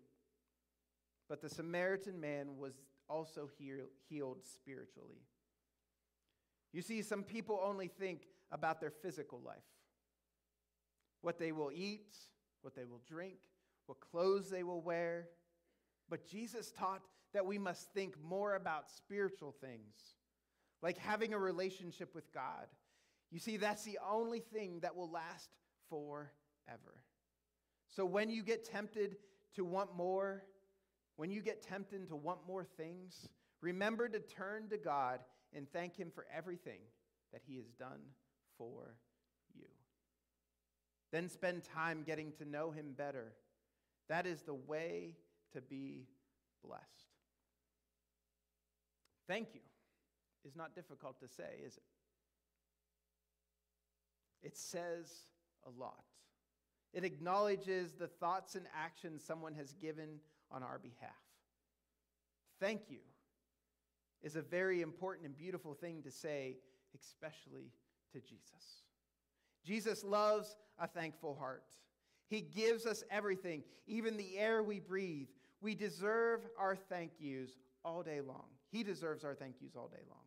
but 1.27 1.41
the 1.41 1.49
Samaritan 1.49 2.19
man 2.19 2.57
was 2.57 2.73
also 3.09 3.49
healed 3.57 4.43
spiritually. 4.43 5.23
You 6.71 6.81
see, 6.81 7.01
some 7.01 7.23
people 7.23 7.59
only 7.63 7.87
think 7.87 8.27
about 8.51 8.79
their 8.79 8.91
physical 8.91 9.41
life 9.43 9.57
what 11.21 11.37
they 11.37 11.51
will 11.51 11.71
eat, 11.73 12.15
what 12.61 12.75
they 12.75 12.85
will 12.85 13.01
drink, 13.05 13.39
what 13.87 13.99
clothes 13.99 14.49
they 14.49 14.63
will 14.63 14.81
wear. 14.81 15.27
But 16.09 16.27
Jesus 16.27 16.71
taught 16.71 17.01
that 17.33 17.45
we 17.45 17.57
must 17.57 17.93
think 17.93 18.15
more 18.23 18.55
about 18.55 18.89
spiritual 18.89 19.55
things, 19.61 20.15
like 20.81 20.97
having 20.97 21.33
a 21.33 21.39
relationship 21.39 22.15
with 22.15 22.31
God. 22.33 22.67
You 23.31 23.39
see, 23.39 23.57
that's 23.57 23.83
the 23.83 23.99
only 24.09 24.39
thing 24.39 24.79
that 24.79 24.95
will 24.95 25.11
last 25.11 25.49
forever. 25.89 27.03
So 27.87 28.05
when 28.05 28.29
you 28.29 28.43
get 28.43 28.65
tempted 28.65 29.17
to 29.55 29.63
want 29.63 29.95
more, 29.95 30.43
when 31.15 31.31
you 31.31 31.41
get 31.41 31.61
tempted 31.61 32.07
to 32.07 32.15
want 32.15 32.39
more 32.47 32.63
things, 32.63 33.27
remember 33.61 34.07
to 34.07 34.19
turn 34.19 34.69
to 34.69 34.77
God 34.77 35.19
and 35.53 35.71
thank 35.71 35.95
Him 35.95 36.11
for 36.13 36.25
everything 36.35 36.79
that 37.31 37.41
He 37.45 37.57
has 37.57 37.67
done 37.73 38.01
for 38.57 38.95
you. 39.53 39.65
Then 41.11 41.29
spend 41.29 41.63
time 41.63 42.03
getting 42.05 42.31
to 42.33 42.45
know 42.45 42.71
Him 42.71 42.93
better. 42.95 43.33
That 44.07 44.25
is 44.25 44.41
the 44.41 44.53
way 44.53 45.15
to 45.53 45.61
be 45.61 46.07
blessed. 46.63 46.83
Thank 49.27 49.49
you 49.53 49.61
is 50.45 50.55
not 50.55 50.73
difficult 50.75 51.19
to 51.19 51.27
say, 51.27 51.59
is 51.65 51.77
it? 51.77 51.83
It 54.41 54.57
says 54.57 55.11
a 55.65 55.69
lot. 55.79 56.03
It 56.93 57.03
acknowledges 57.03 57.93
the 57.93 58.07
thoughts 58.07 58.55
and 58.55 58.65
actions 58.75 59.23
someone 59.23 59.53
has 59.53 59.73
given 59.73 60.19
on 60.51 60.63
our 60.63 60.79
behalf. 60.79 61.11
Thank 62.59 62.89
you 62.89 62.99
is 64.21 64.35
a 64.35 64.41
very 64.41 64.81
important 64.81 65.25
and 65.25 65.37
beautiful 65.37 65.73
thing 65.73 66.01
to 66.03 66.11
say, 66.11 66.57
especially 66.95 67.71
to 68.11 68.19
Jesus. 68.19 68.83
Jesus 69.63 70.03
loves 70.03 70.55
a 70.79 70.87
thankful 70.87 71.35
heart. 71.35 71.63
He 72.27 72.41
gives 72.41 72.85
us 72.85 73.03
everything, 73.09 73.63
even 73.87 74.17
the 74.17 74.37
air 74.37 74.61
we 74.63 74.79
breathe. 74.79 75.27
We 75.61 75.75
deserve 75.75 76.41
our 76.57 76.75
thank 76.75 77.11
yous 77.19 77.51
all 77.83 78.03
day 78.03 78.21
long. 78.21 78.45
He 78.71 78.83
deserves 78.83 79.23
our 79.23 79.35
thank 79.35 79.55
yous 79.61 79.75
all 79.75 79.87
day 79.87 80.03
long. 80.09 80.19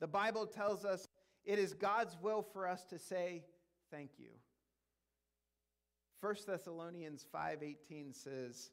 The 0.00 0.06
Bible 0.06 0.46
tells 0.46 0.84
us 0.84 1.08
it 1.44 1.58
is 1.58 1.74
God's 1.74 2.16
will 2.20 2.42
for 2.42 2.68
us 2.68 2.84
to 2.86 2.98
say 2.98 3.44
thank 3.90 4.10
you. 4.18 4.30
1 6.20 6.34
Thessalonians 6.46 7.24
5:18 7.32 8.14
says 8.14 8.70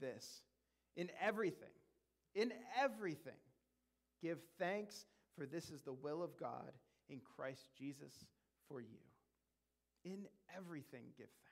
this, 0.00 0.42
in 0.96 1.10
everything, 1.20 1.68
in 2.34 2.52
everything 2.80 3.32
give 4.20 4.40
thanks 4.58 5.06
for 5.36 5.46
this 5.46 5.70
is 5.70 5.82
the 5.82 5.92
will 5.92 6.22
of 6.22 6.36
God 6.36 6.72
in 7.08 7.20
Christ 7.20 7.68
Jesus 7.76 8.24
for 8.68 8.80
you. 8.80 9.00
In 10.04 10.26
everything 10.56 11.04
give 11.16 11.28
thanks. 11.44 11.51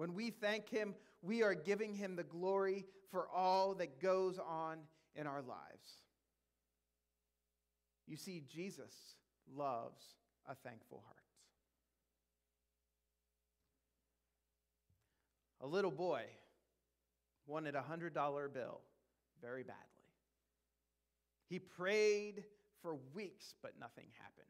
When 0.00 0.14
we 0.14 0.30
thank 0.30 0.70
him, 0.70 0.94
we 1.20 1.42
are 1.42 1.54
giving 1.54 1.94
him 1.94 2.16
the 2.16 2.22
glory 2.22 2.86
for 3.10 3.28
all 3.28 3.74
that 3.74 4.00
goes 4.00 4.38
on 4.38 4.78
in 5.14 5.26
our 5.26 5.42
lives. 5.42 5.98
You 8.06 8.16
see, 8.16 8.42
Jesus 8.50 8.94
loves 9.54 10.02
a 10.48 10.54
thankful 10.54 11.02
heart. 11.04 11.18
A 15.60 15.66
little 15.66 15.90
boy 15.90 16.22
wanted 17.46 17.74
a 17.74 17.82
$100 17.82 18.14
bill 18.54 18.80
very 19.42 19.64
badly. 19.64 19.84
He 21.50 21.58
prayed 21.58 22.44
for 22.80 22.96
weeks, 23.12 23.54
but 23.60 23.72
nothing 23.78 24.06
happened. 24.18 24.48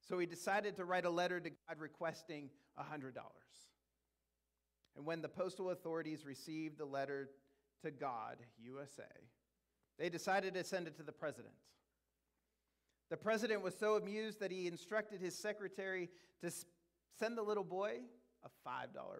So 0.00 0.18
he 0.18 0.24
decided 0.24 0.76
to 0.76 0.86
write 0.86 1.04
a 1.04 1.10
letter 1.10 1.40
to 1.40 1.50
God 1.50 1.78
requesting 1.78 2.48
$100. 2.80 3.12
And 4.98 5.06
when 5.06 5.22
the 5.22 5.28
postal 5.28 5.70
authorities 5.70 6.26
received 6.26 6.76
the 6.76 6.84
letter 6.84 7.30
to 7.84 7.92
God, 7.92 8.38
USA, 8.60 9.04
they 9.96 10.08
decided 10.08 10.54
to 10.54 10.64
send 10.64 10.88
it 10.88 10.96
to 10.96 11.04
the 11.04 11.12
president. 11.12 11.54
The 13.08 13.16
president 13.16 13.62
was 13.62 13.76
so 13.78 13.94
amused 13.94 14.40
that 14.40 14.50
he 14.50 14.66
instructed 14.66 15.20
his 15.20 15.38
secretary 15.38 16.10
to 16.42 16.50
send 17.16 17.38
the 17.38 17.42
little 17.42 17.62
boy 17.62 17.98
a 18.44 18.68
$5 18.68 18.92
bill. 18.92 19.12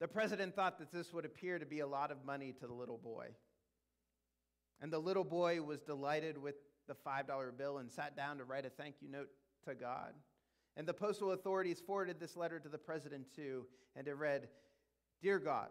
The 0.00 0.08
president 0.08 0.54
thought 0.54 0.78
that 0.78 0.92
this 0.92 1.14
would 1.14 1.24
appear 1.24 1.58
to 1.58 1.64
be 1.64 1.80
a 1.80 1.86
lot 1.86 2.10
of 2.10 2.26
money 2.26 2.52
to 2.60 2.66
the 2.66 2.74
little 2.74 2.98
boy. 2.98 3.28
And 4.82 4.92
the 4.92 4.98
little 4.98 5.24
boy 5.24 5.62
was 5.62 5.80
delighted 5.80 6.36
with 6.36 6.56
the 6.88 6.94
$5 6.94 7.56
bill 7.56 7.78
and 7.78 7.90
sat 7.90 8.14
down 8.14 8.36
to 8.36 8.44
write 8.44 8.66
a 8.66 8.70
thank 8.70 8.96
you 9.00 9.08
note 9.08 9.30
to 9.66 9.74
God. 9.74 10.12
And 10.76 10.86
the 10.86 10.94
postal 10.94 11.32
authorities 11.32 11.80
forwarded 11.80 12.20
this 12.20 12.36
letter 12.36 12.58
to 12.58 12.68
the 12.68 12.78
president 12.78 13.26
too, 13.34 13.66
and 13.94 14.06
it 14.06 14.14
read, 14.14 14.48
Dear 15.22 15.38
God, 15.38 15.68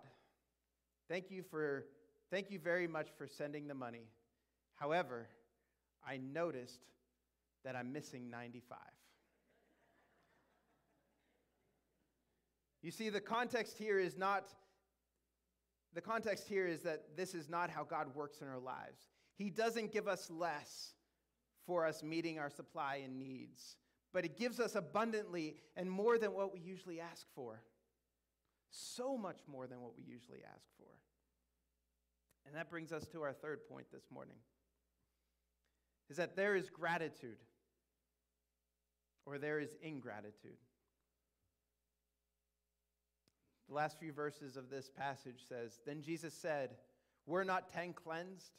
thank 1.08 1.30
you 1.30 1.44
for 1.44 1.86
thank 2.32 2.50
you 2.50 2.60
very 2.60 2.88
much 2.88 3.10
for 3.18 3.28
sending 3.28 3.68
the 3.68 3.76
money. 3.76 4.08
However, 4.76 5.28
I 6.06 6.18
noticed 6.18 6.82
that 7.64 7.76
I'm 7.76 7.92
missing 7.92 8.30
95. 8.30 8.78
You 12.82 12.92
see, 12.92 13.10
the 13.10 13.20
context 13.20 13.80
here 13.80 13.98
is 13.98 14.16
not, 14.16 14.54
the 15.96 16.02
context 16.02 16.48
here 16.48 16.68
is 16.68 16.84
that 16.84 17.18
this 17.18 17.34
is 17.34 17.50
not 17.50 17.72
how 17.72 17.84
God 17.84 18.14
works 18.14 18.42
in 18.42 18.48
our 18.48 18.60
lives. 18.60 19.08
He 19.38 19.50
doesn't 19.50 19.92
give 19.92 20.08
us 20.08 20.30
less 20.30 20.94
for 21.66 21.88
us 21.88 22.04
meeting 22.04 22.38
our 22.38 22.52
supply 22.52 23.02
and 23.04 23.18
needs, 23.18 23.78
but 24.16 24.24
it 24.24 24.38
gives 24.38 24.62
us 24.62 24.76
abundantly 24.76 25.58
and 25.76 25.92
more 25.92 26.18
than 26.18 26.32
what 26.32 26.54
we 26.54 26.62
usually 26.62 27.02
ask 27.02 27.28
for. 27.36 27.62
So 28.72 29.18
much 29.18 29.42
more 29.46 29.68
than 29.68 29.82
what 29.82 29.92
we 29.98 30.04
usually 30.04 30.40
ask 30.56 30.66
for. 30.78 30.88
And 32.48 32.56
that 32.56 32.70
brings 32.70 32.94
us 32.94 33.06
to 33.08 33.24
our 33.24 33.34
third 33.34 33.68
point 33.68 33.88
this 33.92 34.06
morning 34.10 34.38
is 36.10 36.16
that 36.16 36.38
there 36.38 36.56
is 36.56 36.70
gratitude 36.70 37.44
or 39.26 39.38
there 39.38 39.60
is 39.60 39.76
ingratitude. 39.82 40.60
The 43.68 43.76
last 43.76 44.00
few 44.00 44.14
verses 44.14 44.56
of 44.56 44.70
this 44.70 44.90
passage 44.90 45.42
says, 45.50 45.82
Then 45.86 46.02
Jesus 46.02 46.34
said, 46.34 46.78
Were 47.26 47.44
not 47.44 47.68
ten 47.68 47.92
cleansed? 47.92 48.54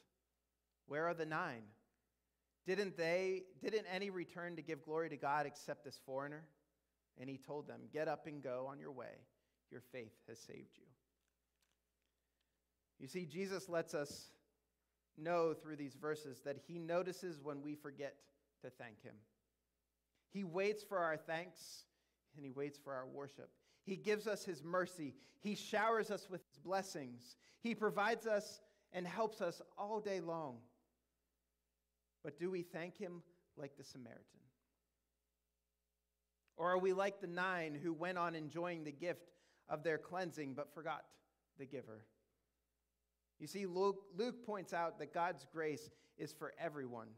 Where 0.87 1.07
are 1.07 1.15
the 1.15 1.25
nine? 1.25 1.63
Didn't 2.67 2.97
they, 2.97 3.43
didn't 3.63 3.87
any 3.93 4.11
return 4.11 4.57
to 4.57 4.63
give 4.63 4.85
glory 4.85 5.09
to 5.11 5.17
God 5.17 5.47
except 5.47 5.85
this 5.85 6.01
foreigner? 6.05 6.45
And 7.19 7.31
he 7.31 7.39
told 7.39 7.69
them, 7.69 7.83
Get 7.93 8.09
up 8.09 8.27
and 8.27 8.43
go 8.43 8.67
on 8.71 8.79
your 8.79 8.93
way. 8.93 9.23
Your 9.71 9.81
faith 9.81 10.13
has 10.29 10.39
saved 10.39 10.77
you. 10.77 10.85
You 12.99 13.07
see, 13.07 13.27
Jesus 13.27 13.69
lets 13.69 13.95
us 13.95 14.31
know 15.19 15.55
through 15.55 15.77
these 15.77 15.95
verses 15.95 16.41
that 16.45 16.57
he 16.67 16.79
notices 16.79 17.41
when 17.43 17.63
we 17.63 17.75
forget 17.75 18.17
to 18.63 18.71
thank 18.71 19.03
him. 19.03 19.15
He 20.33 20.45
waits 20.45 20.83
for 20.83 20.99
our 20.99 21.17
thanks 21.17 21.85
and 22.37 22.45
he 22.45 22.51
waits 22.51 22.79
for 22.83 22.93
our 22.93 23.07
worship. 23.07 23.51
He 23.87 23.97
gives 23.97 24.27
us 24.27 24.45
His 24.45 24.63
mercy. 24.65 25.15
He 25.41 25.55
showers 25.55 26.11
us 26.11 26.29
with 26.29 26.43
His 26.51 26.59
blessings. 26.59 27.37
He 27.61 27.75
provides 27.75 28.27
us 28.27 28.61
and 28.93 29.07
helps 29.07 29.41
us 29.41 29.63
all 29.79 30.01
day 30.01 30.21
long. 30.21 30.57
But 32.25 32.39
do 32.39 32.51
we 32.51 32.63
thank 32.63 32.97
Him 32.97 33.23
like 33.57 33.77
the 33.77 33.85
Samaritan? 33.85 34.23
Or 36.57 36.73
are 36.73 36.79
we 36.79 36.93
like 36.93 37.21
the 37.21 37.27
nine 37.27 37.79
who 37.81 37.93
went 37.93 38.19
on 38.19 38.35
enjoying 38.35 38.85
the 38.85 38.93
gift 38.93 39.31
of 39.69 39.83
their 39.83 39.99
cleansing 39.99 40.55
but 40.55 40.73
forgot 40.75 41.05
the 41.59 41.67
giver? 41.67 42.05
You 43.39 43.47
see, 43.47 43.67
Luke, 43.67 44.03
Luke 44.17 44.47
points 44.47 44.73
out 44.73 44.99
that 44.99 45.13
God's 45.13 45.47
grace 45.53 45.91
is 46.17 46.33
for 46.33 46.55
everyone, 46.59 47.09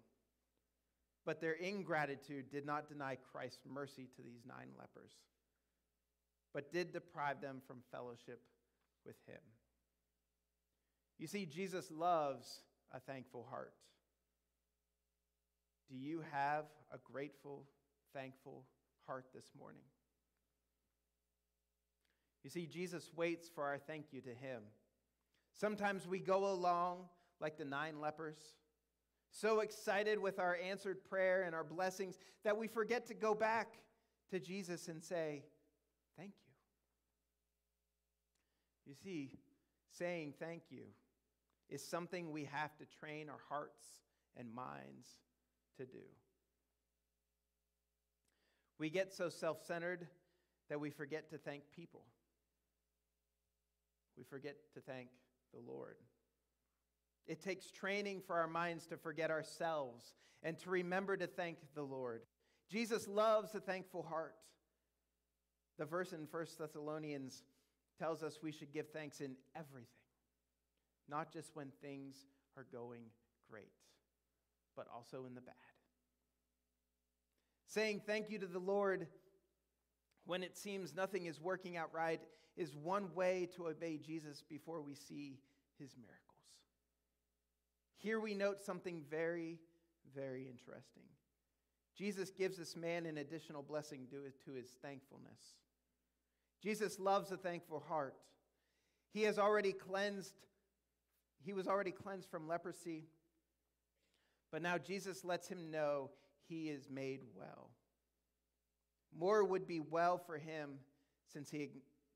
but 1.24 1.40
their 1.40 1.52
ingratitude 1.52 2.50
did 2.50 2.66
not 2.66 2.88
deny 2.88 3.16
Christ's 3.32 3.66
mercy 3.72 4.08
to 4.16 4.22
these 4.22 4.44
nine 4.44 4.70
lepers 4.76 5.12
but 6.58 6.72
did 6.72 6.92
deprive 6.92 7.40
them 7.40 7.60
from 7.66 7.78
fellowship 7.92 8.40
with 9.04 9.16
him. 9.26 9.40
You 11.18 11.26
see, 11.26 11.46
Jesus 11.46 11.90
loves 11.90 12.62
a 12.92 13.00
thankful 13.00 13.46
heart. 13.50 13.74
Do 15.90 15.96
you 15.96 16.22
have 16.32 16.66
a 16.92 16.98
grateful, 17.10 17.64
thankful 18.14 18.64
heart 19.06 19.26
this 19.34 19.52
morning? 19.58 19.82
You 22.44 22.50
see, 22.50 22.66
Jesus 22.66 23.10
waits 23.16 23.48
for 23.48 23.64
our 23.64 23.78
thank 23.78 24.06
you 24.12 24.20
to 24.20 24.34
him. 24.34 24.62
Sometimes 25.54 26.06
we 26.06 26.18
go 26.18 26.50
along 26.52 27.08
like 27.40 27.56
the 27.56 27.64
nine 27.64 28.00
lepers, 28.00 28.38
so 29.30 29.60
excited 29.60 30.18
with 30.18 30.38
our 30.38 30.56
answered 30.56 31.04
prayer 31.04 31.42
and 31.42 31.54
our 31.54 31.64
blessings 31.64 32.18
that 32.44 32.56
we 32.56 32.66
forget 32.66 33.06
to 33.06 33.14
go 33.14 33.34
back 33.34 33.78
to 34.30 34.38
Jesus 34.38 34.88
and 34.88 35.02
say, 35.02 35.42
Thank 36.16 36.32
you. 36.46 36.52
You 38.86 38.94
see, 38.94 39.38
saying 39.98 40.34
thank 40.38 40.62
you 40.70 40.84
is 41.68 41.84
something 41.84 42.30
we 42.30 42.44
have 42.44 42.76
to 42.78 42.84
train 42.86 43.28
our 43.28 43.40
hearts 43.48 43.84
and 44.36 44.52
minds 44.54 45.08
to 45.78 45.86
do. 45.86 46.04
We 48.78 48.90
get 48.90 49.12
so 49.12 49.28
self 49.28 49.64
centered 49.64 50.06
that 50.68 50.78
we 50.80 50.90
forget 50.90 51.30
to 51.30 51.38
thank 51.38 51.62
people. 51.74 52.02
We 54.16 54.24
forget 54.24 54.56
to 54.74 54.80
thank 54.80 55.08
the 55.52 55.60
Lord. 55.60 55.96
It 57.26 57.42
takes 57.42 57.70
training 57.70 58.22
for 58.26 58.36
our 58.36 58.46
minds 58.46 58.86
to 58.86 58.96
forget 58.96 59.30
ourselves 59.30 60.14
and 60.42 60.58
to 60.58 60.70
remember 60.70 61.16
to 61.16 61.26
thank 61.26 61.58
the 61.74 61.82
Lord. 61.82 62.22
Jesus 62.70 63.08
loves 63.08 63.54
a 63.54 63.60
thankful 63.60 64.02
heart. 64.02 64.34
The 65.78 65.84
verse 65.84 66.12
in 66.12 66.26
1 66.30 66.46
Thessalonians 66.58 67.44
tells 67.98 68.22
us 68.22 68.38
we 68.42 68.52
should 68.52 68.72
give 68.72 68.88
thanks 68.88 69.20
in 69.20 69.36
everything, 69.54 69.88
not 71.08 71.32
just 71.32 71.54
when 71.54 71.70
things 71.82 72.16
are 72.56 72.66
going 72.72 73.02
great, 73.50 73.72
but 74.78 74.86
also 74.94 75.26
in 75.26 75.34
the 75.34 75.40
bad. 75.40 75.54
Saying 77.66 78.00
thank 78.06 78.30
you 78.30 78.38
to 78.38 78.46
the 78.46 78.60
Lord 78.60 79.08
when 80.24 80.44
it 80.44 80.56
seems 80.56 80.94
nothing 80.94 81.26
is 81.26 81.40
working 81.40 81.76
out 81.76 81.92
right 81.92 82.20
is 82.56 82.76
one 82.76 83.12
way 83.12 83.48
to 83.56 83.66
obey 83.66 83.98
Jesus 83.98 84.44
before 84.48 84.80
we 84.80 84.94
see 84.94 85.40
his 85.80 85.96
miracles. 85.96 86.22
Here 87.96 88.20
we 88.20 88.34
note 88.34 88.62
something 88.62 89.02
very, 89.10 89.58
very 90.14 90.42
interesting. 90.48 91.02
Jesus 91.96 92.30
gives 92.30 92.56
this 92.56 92.76
man 92.76 93.04
an 93.04 93.18
additional 93.18 93.62
blessing 93.62 94.06
due 94.08 94.22
to 94.44 94.52
his 94.52 94.68
thankfulness. 94.80 95.56
Jesus 96.62 97.00
loves 97.00 97.32
a 97.32 97.36
thankful 97.36 97.82
heart. 97.88 98.14
He 99.12 99.22
has 99.22 99.40
already 99.40 99.72
cleansed, 99.72 100.34
he 101.44 101.52
was 101.52 101.66
already 101.66 101.90
cleansed 101.90 102.30
from 102.30 102.46
leprosy, 102.46 103.08
but 104.50 104.62
now 104.62 104.78
Jesus 104.78 105.24
lets 105.24 105.48
him 105.48 105.70
know 105.70 106.10
he 106.48 106.68
is 106.68 106.88
made 106.90 107.20
well. 107.34 107.70
More 109.16 109.44
would 109.44 109.66
be 109.66 109.80
well 109.80 110.18
for 110.18 110.38
him 110.38 110.78
since 111.32 111.50
he 111.50 111.70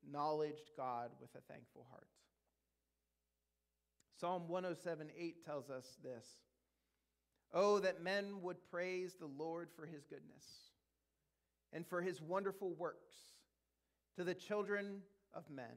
acknowledged 0.05 0.71
God 0.77 1.11
with 1.21 1.29
a 1.35 1.51
thankful 1.51 1.85
heart. 1.89 2.07
Psalm 4.19 4.47
107 4.47 5.09
8 5.17 5.45
tells 5.45 5.69
us 5.69 5.97
this 6.03 6.25
Oh, 7.53 7.79
that 7.79 8.03
men 8.03 8.41
would 8.41 8.57
praise 8.71 9.15
the 9.15 9.29
Lord 9.37 9.69
for 9.75 9.85
his 9.85 10.05
goodness 10.05 10.45
and 11.71 11.85
for 11.85 12.01
his 12.01 12.21
wonderful 12.21 12.73
works 12.73 13.13
to 14.15 14.23
the 14.23 14.33
children 14.33 15.01
of 15.33 15.49
men. 15.49 15.75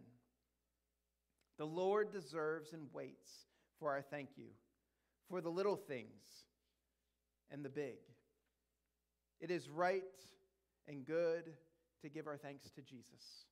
The 1.58 1.66
Lord 1.66 2.12
deserves 2.12 2.72
and 2.72 2.86
waits 2.92 3.30
for 3.78 3.90
our 3.90 4.02
thank 4.02 4.30
you, 4.36 4.48
for 5.28 5.40
the 5.40 5.48
little 5.48 5.76
things 5.76 6.44
and 7.50 7.64
the 7.64 7.68
big. 7.68 7.98
It 9.40 9.50
is 9.50 9.68
right 9.68 10.02
and 10.88 11.04
good 11.04 11.52
to 12.02 12.08
give 12.08 12.26
our 12.26 12.36
thanks 12.36 12.70
to 12.70 12.82
Jesus, 12.82 13.44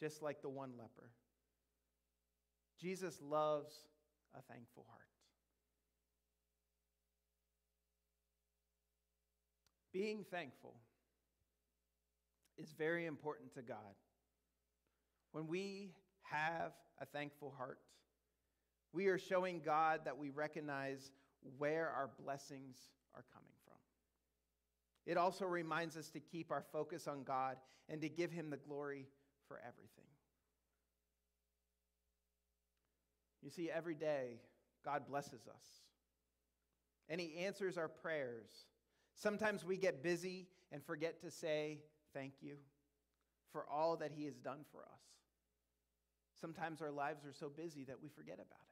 just 0.00 0.22
like 0.22 0.42
the 0.42 0.48
one 0.48 0.72
leper. 0.78 1.10
Jesus 2.80 3.20
loves 3.22 3.74
a 4.36 4.42
thankful 4.42 4.84
heart. 4.88 5.02
Being 9.92 10.24
thankful 10.30 10.74
is 12.56 12.72
very 12.76 13.06
important 13.06 13.54
to 13.54 13.62
God. 13.62 13.78
When 15.32 15.46
we 15.46 15.92
have 16.22 16.72
a 17.00 17.06
thankful 17.06 17.54
heart, 17.56 17.78
we 18.92 19.06
are 19.06 19.18
showing 19.18 19.60
God 19.64 20.00
that 20.04 20.16
we 20.16 20.30
recognize 20.30 21.12
where 21.58 21.88
our 21.88 22.10
blessings 22.22 22.76
are 23.14 23.24
coming 23.32 23.52
from. 23.64 23.76
It 25.06 25.16
also 25.16 25.46
reminds 25.46 25.96
us 25.96 26.10
to 26.10 26.20
keep 26.20 26.50
our 26.50 26.64
focus 26.72 27.06
on 27.08 27.22
God 27.22 27.56
and 27.88 28.00
to 28.00 28.08
give 28.08 28.30
Him 28.30 28.50
the 28.50 28.56
glory 28.56 29.06
for 29.46 29.58
everything. 29.58 30.04
You 33.42 33.50
see, 33.50 33.70
every 33.70 33.94
day, 33.94 34.40
God 34.84 35.06
blesses 35.08 35.48
us. 35.48 35.64
And 37.08 37.20
He 37.20 37.38
answers 37.44 37.78
our 37.78 37.88
prayers. 37.88 38.50
Sometimes 39.14 39.64
we 39.64 39.76
get 39.76 40.02
busy 40.02 40.46
and 40.72 40.84
forget 40.84 41.20
to 41.22 41.30
say 41.30 41.78
thank 42.12 42.34
you 42.40 42.56
for 43.52 43.64
all 43.70 43.96
that 43.96 44.12
He 44.14 44.24
has 44.26 44.36
done 44.36 44.60
for 44.70 44.80
us. 44.80 45.00
Sometimes 46.40 46.82
our 46.82 46.90
lives 46.90 47.24
are 47.24 47.32
so 47.32 47.48
busy 47.48 47.84
that 47.84 48.00
we 48.02 48.08
forget 48.08 48.34
about 48.34 48.60
it. 48.60 48.67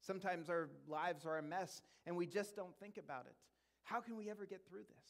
Sometimes 0.00 0.48
our 0.48 0.70
lives 0.88 1.26
are 1.26 1.38
a 1.38 1.42
mess 1.42 1.82
and 2.06 2.16
we 2.16 2.26
just 2.26 2.56
don't 2.56 2.74
think 2.80 2.96
about 2.96 3.26
it. 3.26 3.34
How 3.84 4.00
can 4.00 4.16
we 4.16 4.30
ever 4.30 4.46
get 4.46 4.62
through 4.68 4.84
this? 4.88 5.08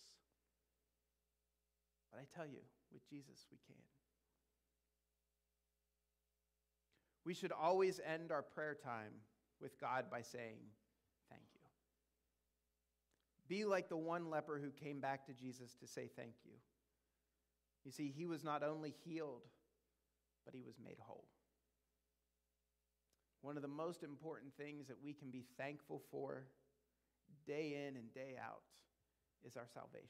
But 2.11 2.21
I 2.21 2.25
tell 2.37 2.47
you, 2.47 2.61
with 2.93 3.09
Jesus, 3.09 3.47
we 3.51 3.59
can. 3.67 3.77
We 7.25 7.35
should 7.35 7.53
always 7.53 8.01
end 8.05 8.33
our 8.33 8.43
prayer 8.43 8.75
time 8.75 9.13
with 9.61 9.79
God 9.81 10.07
by 10.11 10.23
saying, 10.23 10.57
Thank 11.31 11.43
you. 11.55 11.61
Be 13.49 13.65
like 13.65 13.89
the 13.89 13.97
one 13.97 14.31
leper 14.31 14.59
who 14.59 14.71
came 14.71 15.01
back 15.01 15.27
to 15.27 15.33
Jesus 15.33 15.75
to 15.81 15.87
say 15.87 16.09
thank 16.17 16.35
you. 16.45 16.53
You 17.85 17.93
see, 17.93 18.13
he 18.17 18.27
was 18.27 18.43
not 18.43 18.63
only 18.63 18.95
healed, 19.05 19.43
but 20.45 20.55
he 20.55 20.63
was 20.63 20.75
made 20.83 20.97
whole. 21.01 21.25
One 23.43 23.57
of 23.57 23.63
the 23.63 23.69
most 23.69 24.03
important 24.03 24.53
things 24.57 24.89
that 24.89 25.03
we 25.03 25.13
can 25.13 25.31
be 25.31 25.45
thankful 25.57 26.03
for 26.11 26.45
day 27.47 27.87
in 27.87 27.97
and 27.97 28.13
day 28.13 28.37
out 28.43 28.63
is 29.47 29.57
our 29.57 29.67
salvation. 29.73 30.07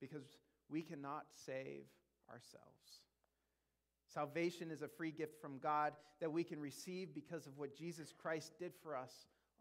Because 0.00 0.24
we 0.70 0.82
cannot 0.82 1.26
save 1.46 1.84
ourselves. 2.30 3.02
Salvation 4.06 4.70
is 4.70 4.80
a 4.80 4.88
free 4.88 5.10
gift 5.10 5.40
from 5.40 5.58
God 5.58 5.92
that 6.20 6.32
we 6.32 6.42
can 6.42 6.60
receive 6.60 7.14
because 7.14 7.46
of 7.46 7.58
what 7.58 7.76
Jesus 7.76 8.12
Christ 8.16 8.52
did 8.58 8.72
for 8.82 8.96
us 8.96 9.12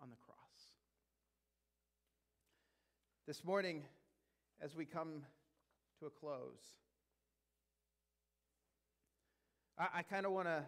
on 0.01 0.09
the 0.09 0.15
cross. 0.15 0.37
This 3.27 3.43
morning, 3.43 3.83
as 4.61 4.73
we 4.73 4.85
come 4.85 5.23
to 5.99 6.05
a 6.05 6.09
close, 6.09 6.63
I, 9.77 9.99
I 9.99 10.01
kind 10.03 10.25
of 10.25 10.31
want 10.31 10.47
to 10.47 10.63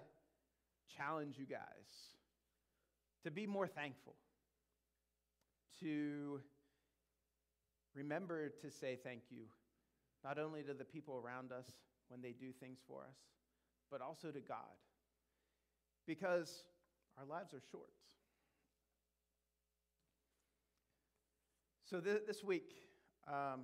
challenge 0.98 1.38
you 1.38 1.46
guys 1.46 1.60
to 3.24 3.32
be 3.32 3.46
more 3.46 3.68
thankful, 3.68 4.16
to 5.82 6.40
remember 7.94 8.50
to 8.62 8.72
say 8.72 8.98
thank 9.04 9.24
you, 9.30 9.44
not 10.24 10.38
only 10.38 10.64
to 10.64 10.74
the 10.74 10.86
people 10.86 11.22
around 11.24 11.52
us 11.52 11.66
when 12.08 12.22
they 12.22 12.32
do 12.32 12.52
things 12.60 12.80
for 12.88 13.02
us 13.04 13.16
but 13.92 14.02
also 14.02 14.30
to 14.32 14.40
God. 14.40 14.78
Because 16.06 16.64
our 17.18 17.26
lives 17.26 17.54
are 17.54 17.62
short. 17.72 17.90
So 21.90 22.00
th- 22.00 22.22
this 22.28 22.44
week, 22.44 22.72
um, 23.28 23.62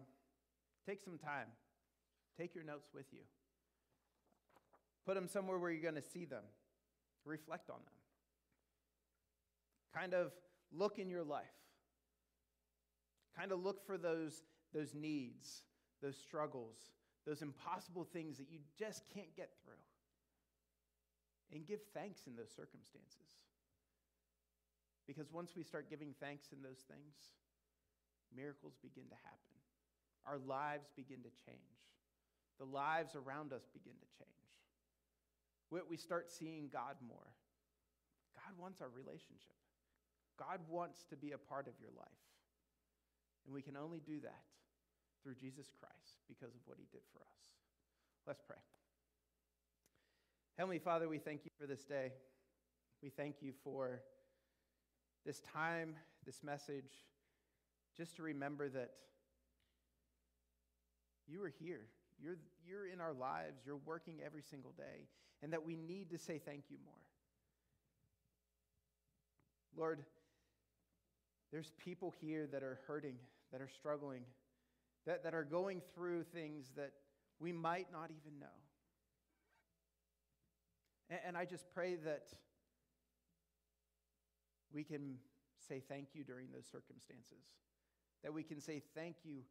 take 0.87 1.01
some 1.01 1.17
time. 1.17 1.47
Take 2.37 2.55
your 2.55 2.63
notes 2.63 2.89
with 2.93 3.05
you. 3.11 3.21
Put 5.05 5.15
them 5.15 5.27
somewhere 5.27 5.57
where 5.57 5.71
you're 5.71 5.81
going 5.81 5.95
to 5.95 6.01
see 6.01 6.25
them. 6.25 6.43
Reflect 7.25 7.69
on 7.69 7.77
them. 7.77 7.93
Kind 9.93 10.13
of 10.13 10.31
look 10.71 10.99
in 10.99 11.09
your 11.09 11.23
life. 11.23 11.45
Kind 13.37 13.51
of 13.51 13.63
look 13.63 13.85
for 13.85 13.97
those, 13.97 14.43
those 14.73 14.93
needs, 14.93 15.63
those 16.01 16.17
struggles, 16.17 16.77
those 17.25 17.41
impossible 17.41 18.03
things 18.03 18.37
that 18.37 18.47
you 18.49 18.59
just 18.77 19.03
can't 19.13 19.35
get 19.35 19.49
through 19.63 19.73
and 21.51 21.65
give 21.65 21.79
thanks 21.93 22.27
in 22.27 22.35
those 22.35 22.51
circumstances. 22.55 23.27
Because 25.07 25.31
once 25.31 25.53
we 25.55 25.63
start 25.63 25.89
giving 25.89 26.13
thanks 26.19 26.47
in 26.51 26.61
those 26.61 26.83
things, 26.89 27.13
miracles 28.35 28.73
begin 28.81 29.05
to 29.09 29.15
happen. 29.23 29.55
Our 30.25 30.39
lives 30.39 30.89
begin 30.95 31.21
to 31.21 31.29
change. 31.45 31.59
The 32.57 32.65
lives 32.65 33.15
around 33.15 33.53
us 33.53 33.67
begin 33.71 33.93
to 33.93 34.09
change. 34.17 34.44
We 35.71 35.97
start 35.97 36.31
seeing 36.31 36.69
God 36.71 36.95
more. 37.07 37.33
God 38.35 38.61
wants 38.61 38.81
our 38.81 38.89
relationship. 38.89 39.55
God 40.37 40.59
wants 40.69 41.03
to 41.09 41.15
be 41.15 41.31
a 41.31 41.37
part 41.37 41.67
of 41.67 41.73
your 41.79 41.91
life. 41.97 42.07
And 43.45 43.53
we 43.53 43.61
can 43.61 43.77
only 43.77 44.01
do 44.05 44.19
that 44.21 44.43
through 45.23 45.35
Jesus 45.35 45.71
Christ 45.79 46.19
because 46.27 46.53
of 46.53 46.61
what 46.65 46.77
he 46.77 46.85
did 46.91 47.01
for 47.13 47.19
us. 47.19 47.41
Let's 48.27 48.41
pray. 48.41 48.57
Heavenly 50.57 50.79
Father, 50.79 51.07
we 51.09 51.17
thank 51.17 51.45
you 51.45 51.51
for 51.59 51.67
this 51.67 51.83
day. 51.83 52.11
We 53.03 53.09
thank 53.09 53.41
you 53.41 53.53
for 53.63 54.01
this 55.25 55.41
time, 55.41 55.95
this 56.25 56.43
message, 56.43 57.05
just 57.97 58.15
to 58.17 58.23
remember 58.23 58.69
that 58.69 58.91
you 61.27 61.43
are 61.43 61.51
here. 61.59 61.87
You're, 62.21 62.37
you're 62.65 62.87
in 62.87 63.01
our 63.01 63.13
lives. 63.13 63.61
You're 63.65 63.79
working 63.85 64.19
every 64.25 64.43
single 64.43 64.71
day. 64.77 65.07
And 65.45 65.53
that 65.53 65.63
we 65.63 65.75
need 65.75 66.09
to 66.09 66.17
say 66.17 66.41
thank 66.43 66.63
you 66.71 66.77
more. 66.83 66.95
Lord, 69.77 69.99
there's 71.51 71.71
people 71.77 72.11
here 72.19 72.47
that 72.51 72.63
are 72.63 72.79
hurting, 72.87 73.13
that 73.51 73.61
are 73.61 73.69
struggling, 73.69 74.23
that, 75.05 75.23
that 75.23 75.35
are 75.35 75.43
going 75.43 75.83
through 75.93 76.23
things 76.23 76.71
that 76.75 76.93
we 77.39 77.51
might 77.51 77.91
not 77.91 78.09
even 78.09 78.39
know. 78.39 78.47
And, 81.11 81.19
and 81.27 81.37
I 81.37 81.45
just 81.45 81.71
pray 81.75 81.93
that 81.93 82.29
we 84.73 84.83
can 84.83 85.17
say 85.67 85.79
thank 85.87 86.07
you 86.15 86.23
during 86.23 86.47
those 86.51 86.65
circumstances, 86.65 87.45
that 88.23 88.33
we 88.33 88.41
can 88.41 88.59
say 88.59 88.81
thank 88.95 89.17
you 89.23 89.41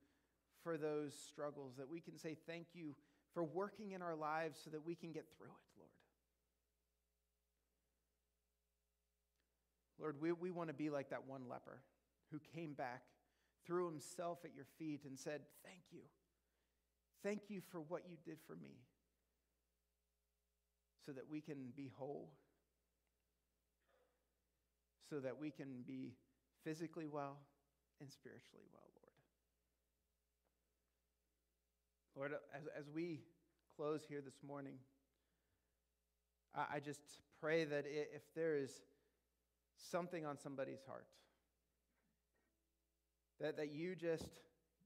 for 0.65 0.77
those 0.77 1.15
struggles, 1.15 1.77
that 1.79 1.89
we 1.89 2.01
can 2.01 2.19
say 2.19 2.37
thank 2.49 2.67
you 2.75 2.97
for 3.33 3.45
working 3.45 3.93
in 3.93 4.03
our 4.03 4.17
lives 4.17 4.59
so 4.65 4.71
that 4.71 4.85
we 4.85 4.97
can 4.97 5.13
get 5.13 5.27
through 5.39 5.47
it, 5.47 5.74
Lord. 9.99 10.17
We, 10.21 10.33
we 10.33 10.51
want 10.51 10.69
to 10.69 10.75
be 10.75 10.91
like 10.91 11.11
that 11.11 11.27
one 11.27 11.43
leper 11.49 11.81
who 12.31 12.41
came 12.55 12.75
back, 12.75 13.03
threw 13.67 13.87
himself 13.87 14.39
at 14.45 14.55
your 14.55 14.67
feet, 14.79 15.01
and 15.05 15.19
said, 15.19 15.41
Thank 15.65 15.83
you. 15.91 16.01
Thank 17.23 17.43
you 17.49 17.63
for 17.71 17.81
what 17.81 18.03
you 18.09 18.17
did 18.25 18.39
for 18.47 18.57
me 18.57 18.77
so 21.07 21.13
that 21.13 21.25
we 21.31 21.41
can 21.41 21.73
be 21.77 21.91
whole, 21.97 22.31
so 25.09 25.21
that 25.21 25.39
we 25.39 25.51
can 25.51 25.83
be 25.87 26.15
physically 26.65 27.07
well 27.07 27.39
and 28.01 28.11
spiritually 28.11 28.65
well, 28.73 28.91
Lord. 32.17 32.33
Lord, 32.33 32.41
as, 32.55 32.63
as 32.79 32.91
we 32.91 33.21
close 33.77 34.03
here 34.09 34.21
this 34.25 34.43
morning, 34.47 34.75
I, 36.55 36.77
I 36.77 36.81
just 36.81 37.01
pray 37.41 37.65
that 37.65 37.85
if 37.87 38.23
there 38.35 38.57
is 38.57 38.81
something 39.77 40.25
on 40.27 40.39
somebody's 40.39 40.83
heart, 40.87 41.07
that, 43.41 43.57
that 43.57 43.73
you 43.73 43.95
just 43.95 44.41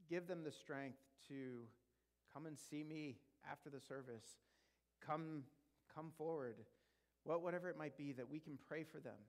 give 0.08 0.26
them 0.26 0.42
the 0.44 0.52
strength 0.52 0.98
to 1.28 1.62
come 2.32 2.46
and 2.46 2.56
see 2.58 2.82
me 2.82 3.16
after 3.50 3.70
the 3.70 3.80
service. 3.80 4.24
Come, 5.04 5.44
come 5.94 6.12
forward. 6.16 6.56
Whatever 7.24 7.68
it 7.68 7.76
might 7.76 7.96
be, 7.96 8.12
that 8.12 8.28
we 8.28 8.38
can 8.38 8.58
pray 8.68 8.84
for 8.84 9.00
them, 9.00 9.20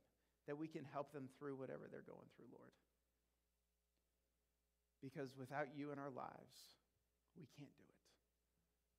that 0.48 0.58
we 0.58 0.68
can 0.68 0.86
help 0.94 1.12
them 1.12 1.28
through 1.38 1.56
whatever 1.56 1.90
they're 1.92 2.08
going 2.08 2.30
through, 2.36 2.48
Lord. 2.52 2.72
Because 5.02 5.36
without 5.38 5.68
you 5.76 5.92
in 5.92 6.00
our 6.00 6.12
lives, 6.12 6.56
we 7.38 7.48
can't 7.58 7.72
do 7.76 7.84
it. 7.88 8.00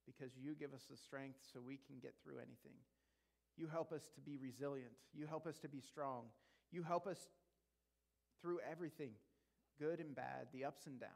Because 0.04 0.36
you 0.36 0.54
give 0.54 0.74
us 0.74 0.84
the 0.90 0.96
strength 0.96 1.38
so 1.52 1.61
we 1.61 1.78
can 1.86 1.96
get 2.00 2.14
through 2.22 2.38
anything. 2.38 2.76
You 3.56 3.68
help 3.68 3.92
us 3.92 4.08
to 4.14 4.20
be 4.20 4.36
resilient. 4.36 4.92
You 5.12 5.26
help 5.26 5.46
us 5.46 5.58
to 5.58 5.68
be 5.68 5.80
strong. 5.80 6.24
You 6.72 6.82
help 6.82 7.06
us 7.06 7.18
through 8.40 8.60
everything, 8.70 9.10
good 9.78 9.98
and 10.00 10.14
bad, 10.14 10.48
the 10.52 10.64
ups 10.64 10.86
and 10.86 11.00
downs. 11.00 11.12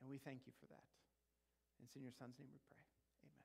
And 0.00 0.10
we 0.10 0.18
thank 0.18 0.40
you 0.46 0.52
for 0.60 0.66
that. 0.66 0.84
And 1.78 1.86
it's 1.86 1.96
in 1.96 2.02
your 2.02 2.12
son's 2.12 2.38
name 2.38 2.48
we 2.52 2.58
pray. 2.68 2.82
Amen. 3.24 3.44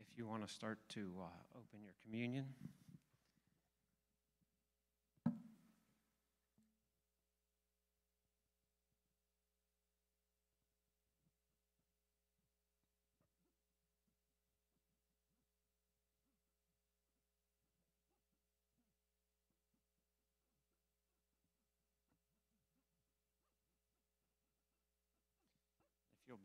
If 0.00 0.18
you 0.18 0.26
want 0.26 0.46
to 0.46 0.52
start 0.52 0.78
to 0.90 1.00
uh, 1.20 1.58
open 1.58 1.82
your 1.82 1.94
communion. 2.04 2.46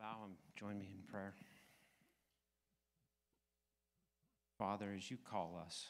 Bow 0.02 0.18
and 0.26 0.34
join 0.56 0.80
me 0.80 0.88
in 0.92 1.04
prayer. 1.12 1.36
Father, 4.58 4.94
as 4.98 5.12
you 5.12 5.18
call 5.30 5.62
us, 5.64 5.90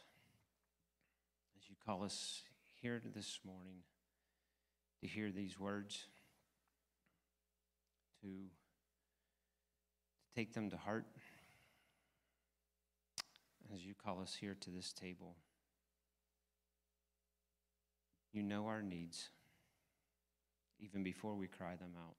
as 1.57 1.69
you 1.69 1.75
call 1.85 2.03
us 2.03 2.41
here 2.81 3.01
this 3.15 3.39
morning 3.45 3.77
to 4.99 5.07
hear 5.07 5.31
these 5.31 5.57
words, 5.57 6.07
to, 8.21 8.27
to 8.27 8.33
take 10.35 10.53
them 10.53 10.69
to 10.69 10.77
heart, 10.77 11.05
as 13.73 13.85
you 13.85 13.93
call 13.93 14.21
us 14.21 14.35
here 14.35 14.57
to 14.59 14.69
this 14.71 14.91
table, 14.91 15.37
you 18.33 18.43
know 18.43 18.67
our 18.67 18.81
needs 18.81 19.29
even 20.81 21.01
before 21.01 21.35
we 21.35 21.47
cry 21.47 21.77
them 21.77 21.91
out, 21.97 22.15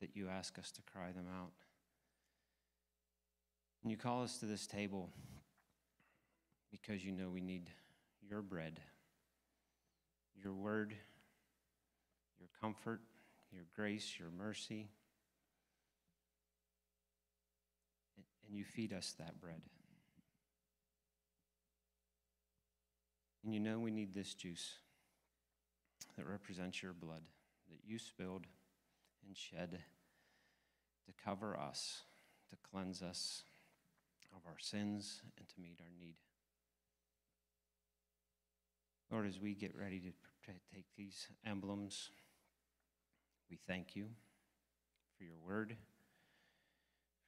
that 0.00 0.10
you 0.14 0.28
ask 0.28 0.58
us 0.58 0.70
to 0.72 0.82
cry 0.82 1.12
them 1.12 1.26
out. 1.40 1.52
And 3.82 3.90
you 3.90 3.96
call 3.96 4.22
us 4.22 4.38
to 4.38 4.46
this 4.46 4.66
table 4.66 5.10
because 6.70 7.04
you 7.04 7.12
know 7.12 7.28
we 7.28 7.40
need 7.40 7.70
your 8.28 8.42
bread, 8.42 8.80
your 10.34 10.52
word, 10.52 10.94
your 12.38 12.48
comfort, 12.60 13.00
your 13.52 13.64
grace, 13.74 14.18
your 14.18 14.30
mercy. 14.36 14.88
And 18.46 18.56
you 18.56 18.64
feed 18.64 18.92
us 18.92 19.14
that 19.18 19.40
bread. 19.40 19.60
And 23.44 23.54
you 23.54 23.60
know 23.60 23.78
we 23.78 23.92
need 23.92 24.14
this 24.14 24.34
juice 24.34 24.74
that 26.16 26.26
represents 26.26 26.82
your 26.82 26.92
blood 26.92 27.22
that 27.68 27.78
you 27.86 27.98
spilled 27.98 28.46
and 29.26 29.36
shed 29.36 29.78
to 31.06 31.12
cover 31.24 31.58
us, 31.58 32.02
to 32.50 32.56
cleanse 32.70 33.02
us 33.02 33.42
of 34.34 34.42
our 34.46 34.58
sins 34.58 35.22
and 35.38 35.48
to 35.48 35.54
meet 35.60 35.78
our 35.80 35.90
need. 35.98 36.16
Lord, 39.10 39.26
as 39.26 39.40
we 39.40 39.54
get 39.54 39.74
ready 39.78 40.00
to 40.00 40.52
take 40.74 40.86
these 40.96 41.26
emblems, 41.46 42.10
we 43.48 43.58
thank 43.66 43.94
you 43.94 44.06
for 45.16 45.24
your 45.24 45.38
word, 45.44 45.76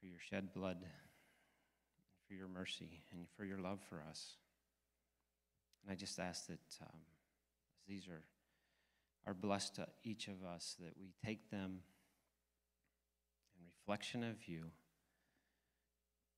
for 0.01 0.07
your 0.07 0.19
shed 0.19 0.53
blood, 0.53 0.85
for 2.27 2.35
your 2.35 2.49
mercy, 2.49 3.03
and 3.13 3.27
for 3.37 3.45
your 3.45 3.59
love 3.59 3.81
for 3.89 4.03
us. 4.09 4.35
And 5.83 5.93
I 5.93 5.95
just 5.95 6.19
ask 6.19 6.47
that 6.49 6.59
um, 6.83 6.99
as 7.81 7.87
these 7.89 8.09
are, 8.09 8.23
are 9.27 9.35
blessed 9.35 9.77
to 9.77 9.87
each 10.05 10.29
of 10.29 10.45
us, 10.45 10.77
that 10.81 10.95
we 10.99 11.13
take 11.25 11.51
them 11.51 11.81
in 13.59 13.65
reflection 13.67 14.25
of 14.25 14.49
you 14.49 14.65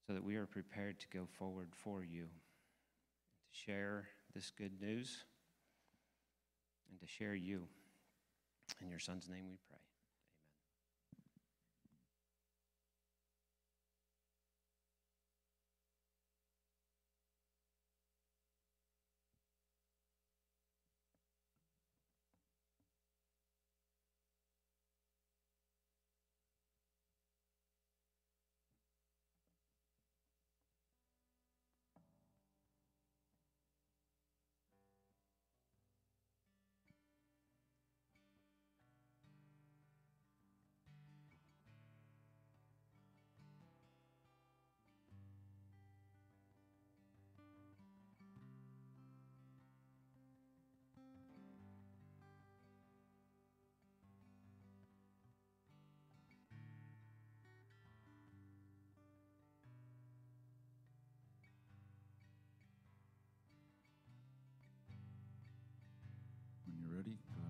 so 0.06 0.14
that 0.14 0.24
we 0.24 0.36
are 0.36 0.46
prepared 0.46 0.98
to 0.98 1.06
go 1.12 1.26
forward 1.38 1.68
for 1.72 2.02
you, 2.02 2.24
to 2.24 3.60
share 3.64 4.08
this 4.34 4.50
good 4.50 4.80
news, 4.80 5.24
and 6.90 6.98
to 6.98 7.06
share 7.06 7.34
you. 7.34 7.68
In 8.82 8.90
your 8.90 8.98
Son's 8.98 9.28
name 9.28 9.44
we 9.48 9.56
pray. 9.68 9.69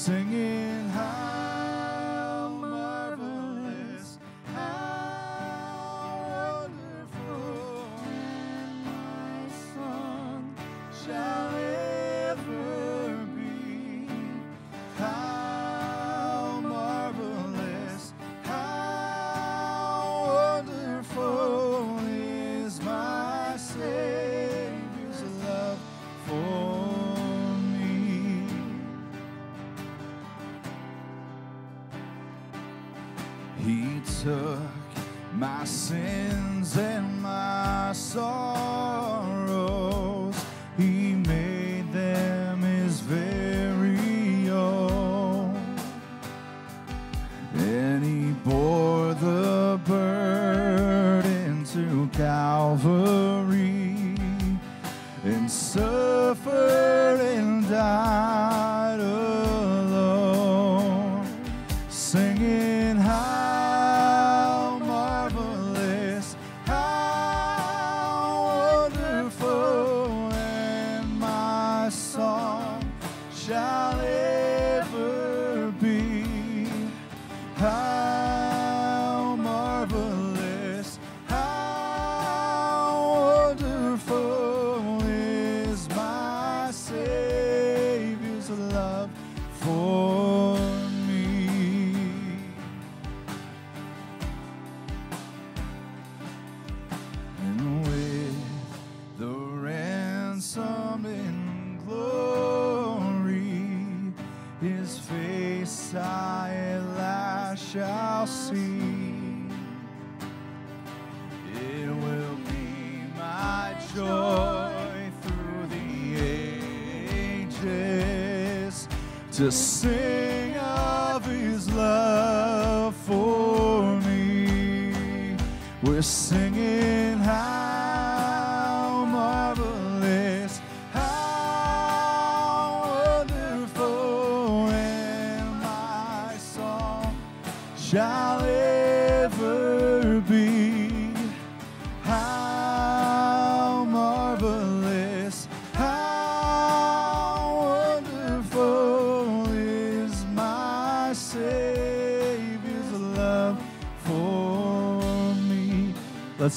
singing. 0.00 0.59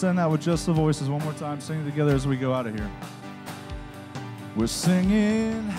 send 0.04 0.20
out 0.20 0.32
with 0.32 0.42
just 0.42 0.66
the 0.66 0.74
voices 0.74 1.08
one 1.08 1.24
more 1.24 1.32
time, 1.32 1.62
singing 1.62 1.86
together 1.86 2.14
as 2.14 2.28
we 2.28 2.36
go 2.36 2.54
out 2.54 2.68
of 2.68 2.76
here. 2.76 2.92
We're 4.54 4.68
singing. 4.68 5.74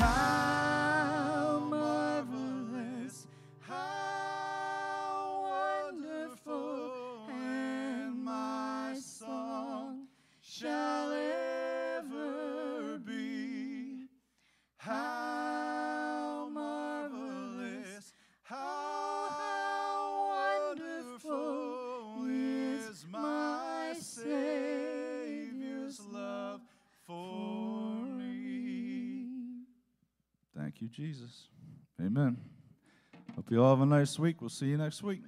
next 34.04 34.18
week. 34.18 34.42
We'll 34.42 34.50
see 34.50 34.66
you 34.66 34.76
next 34.76 35.02
week. 35.02 35.22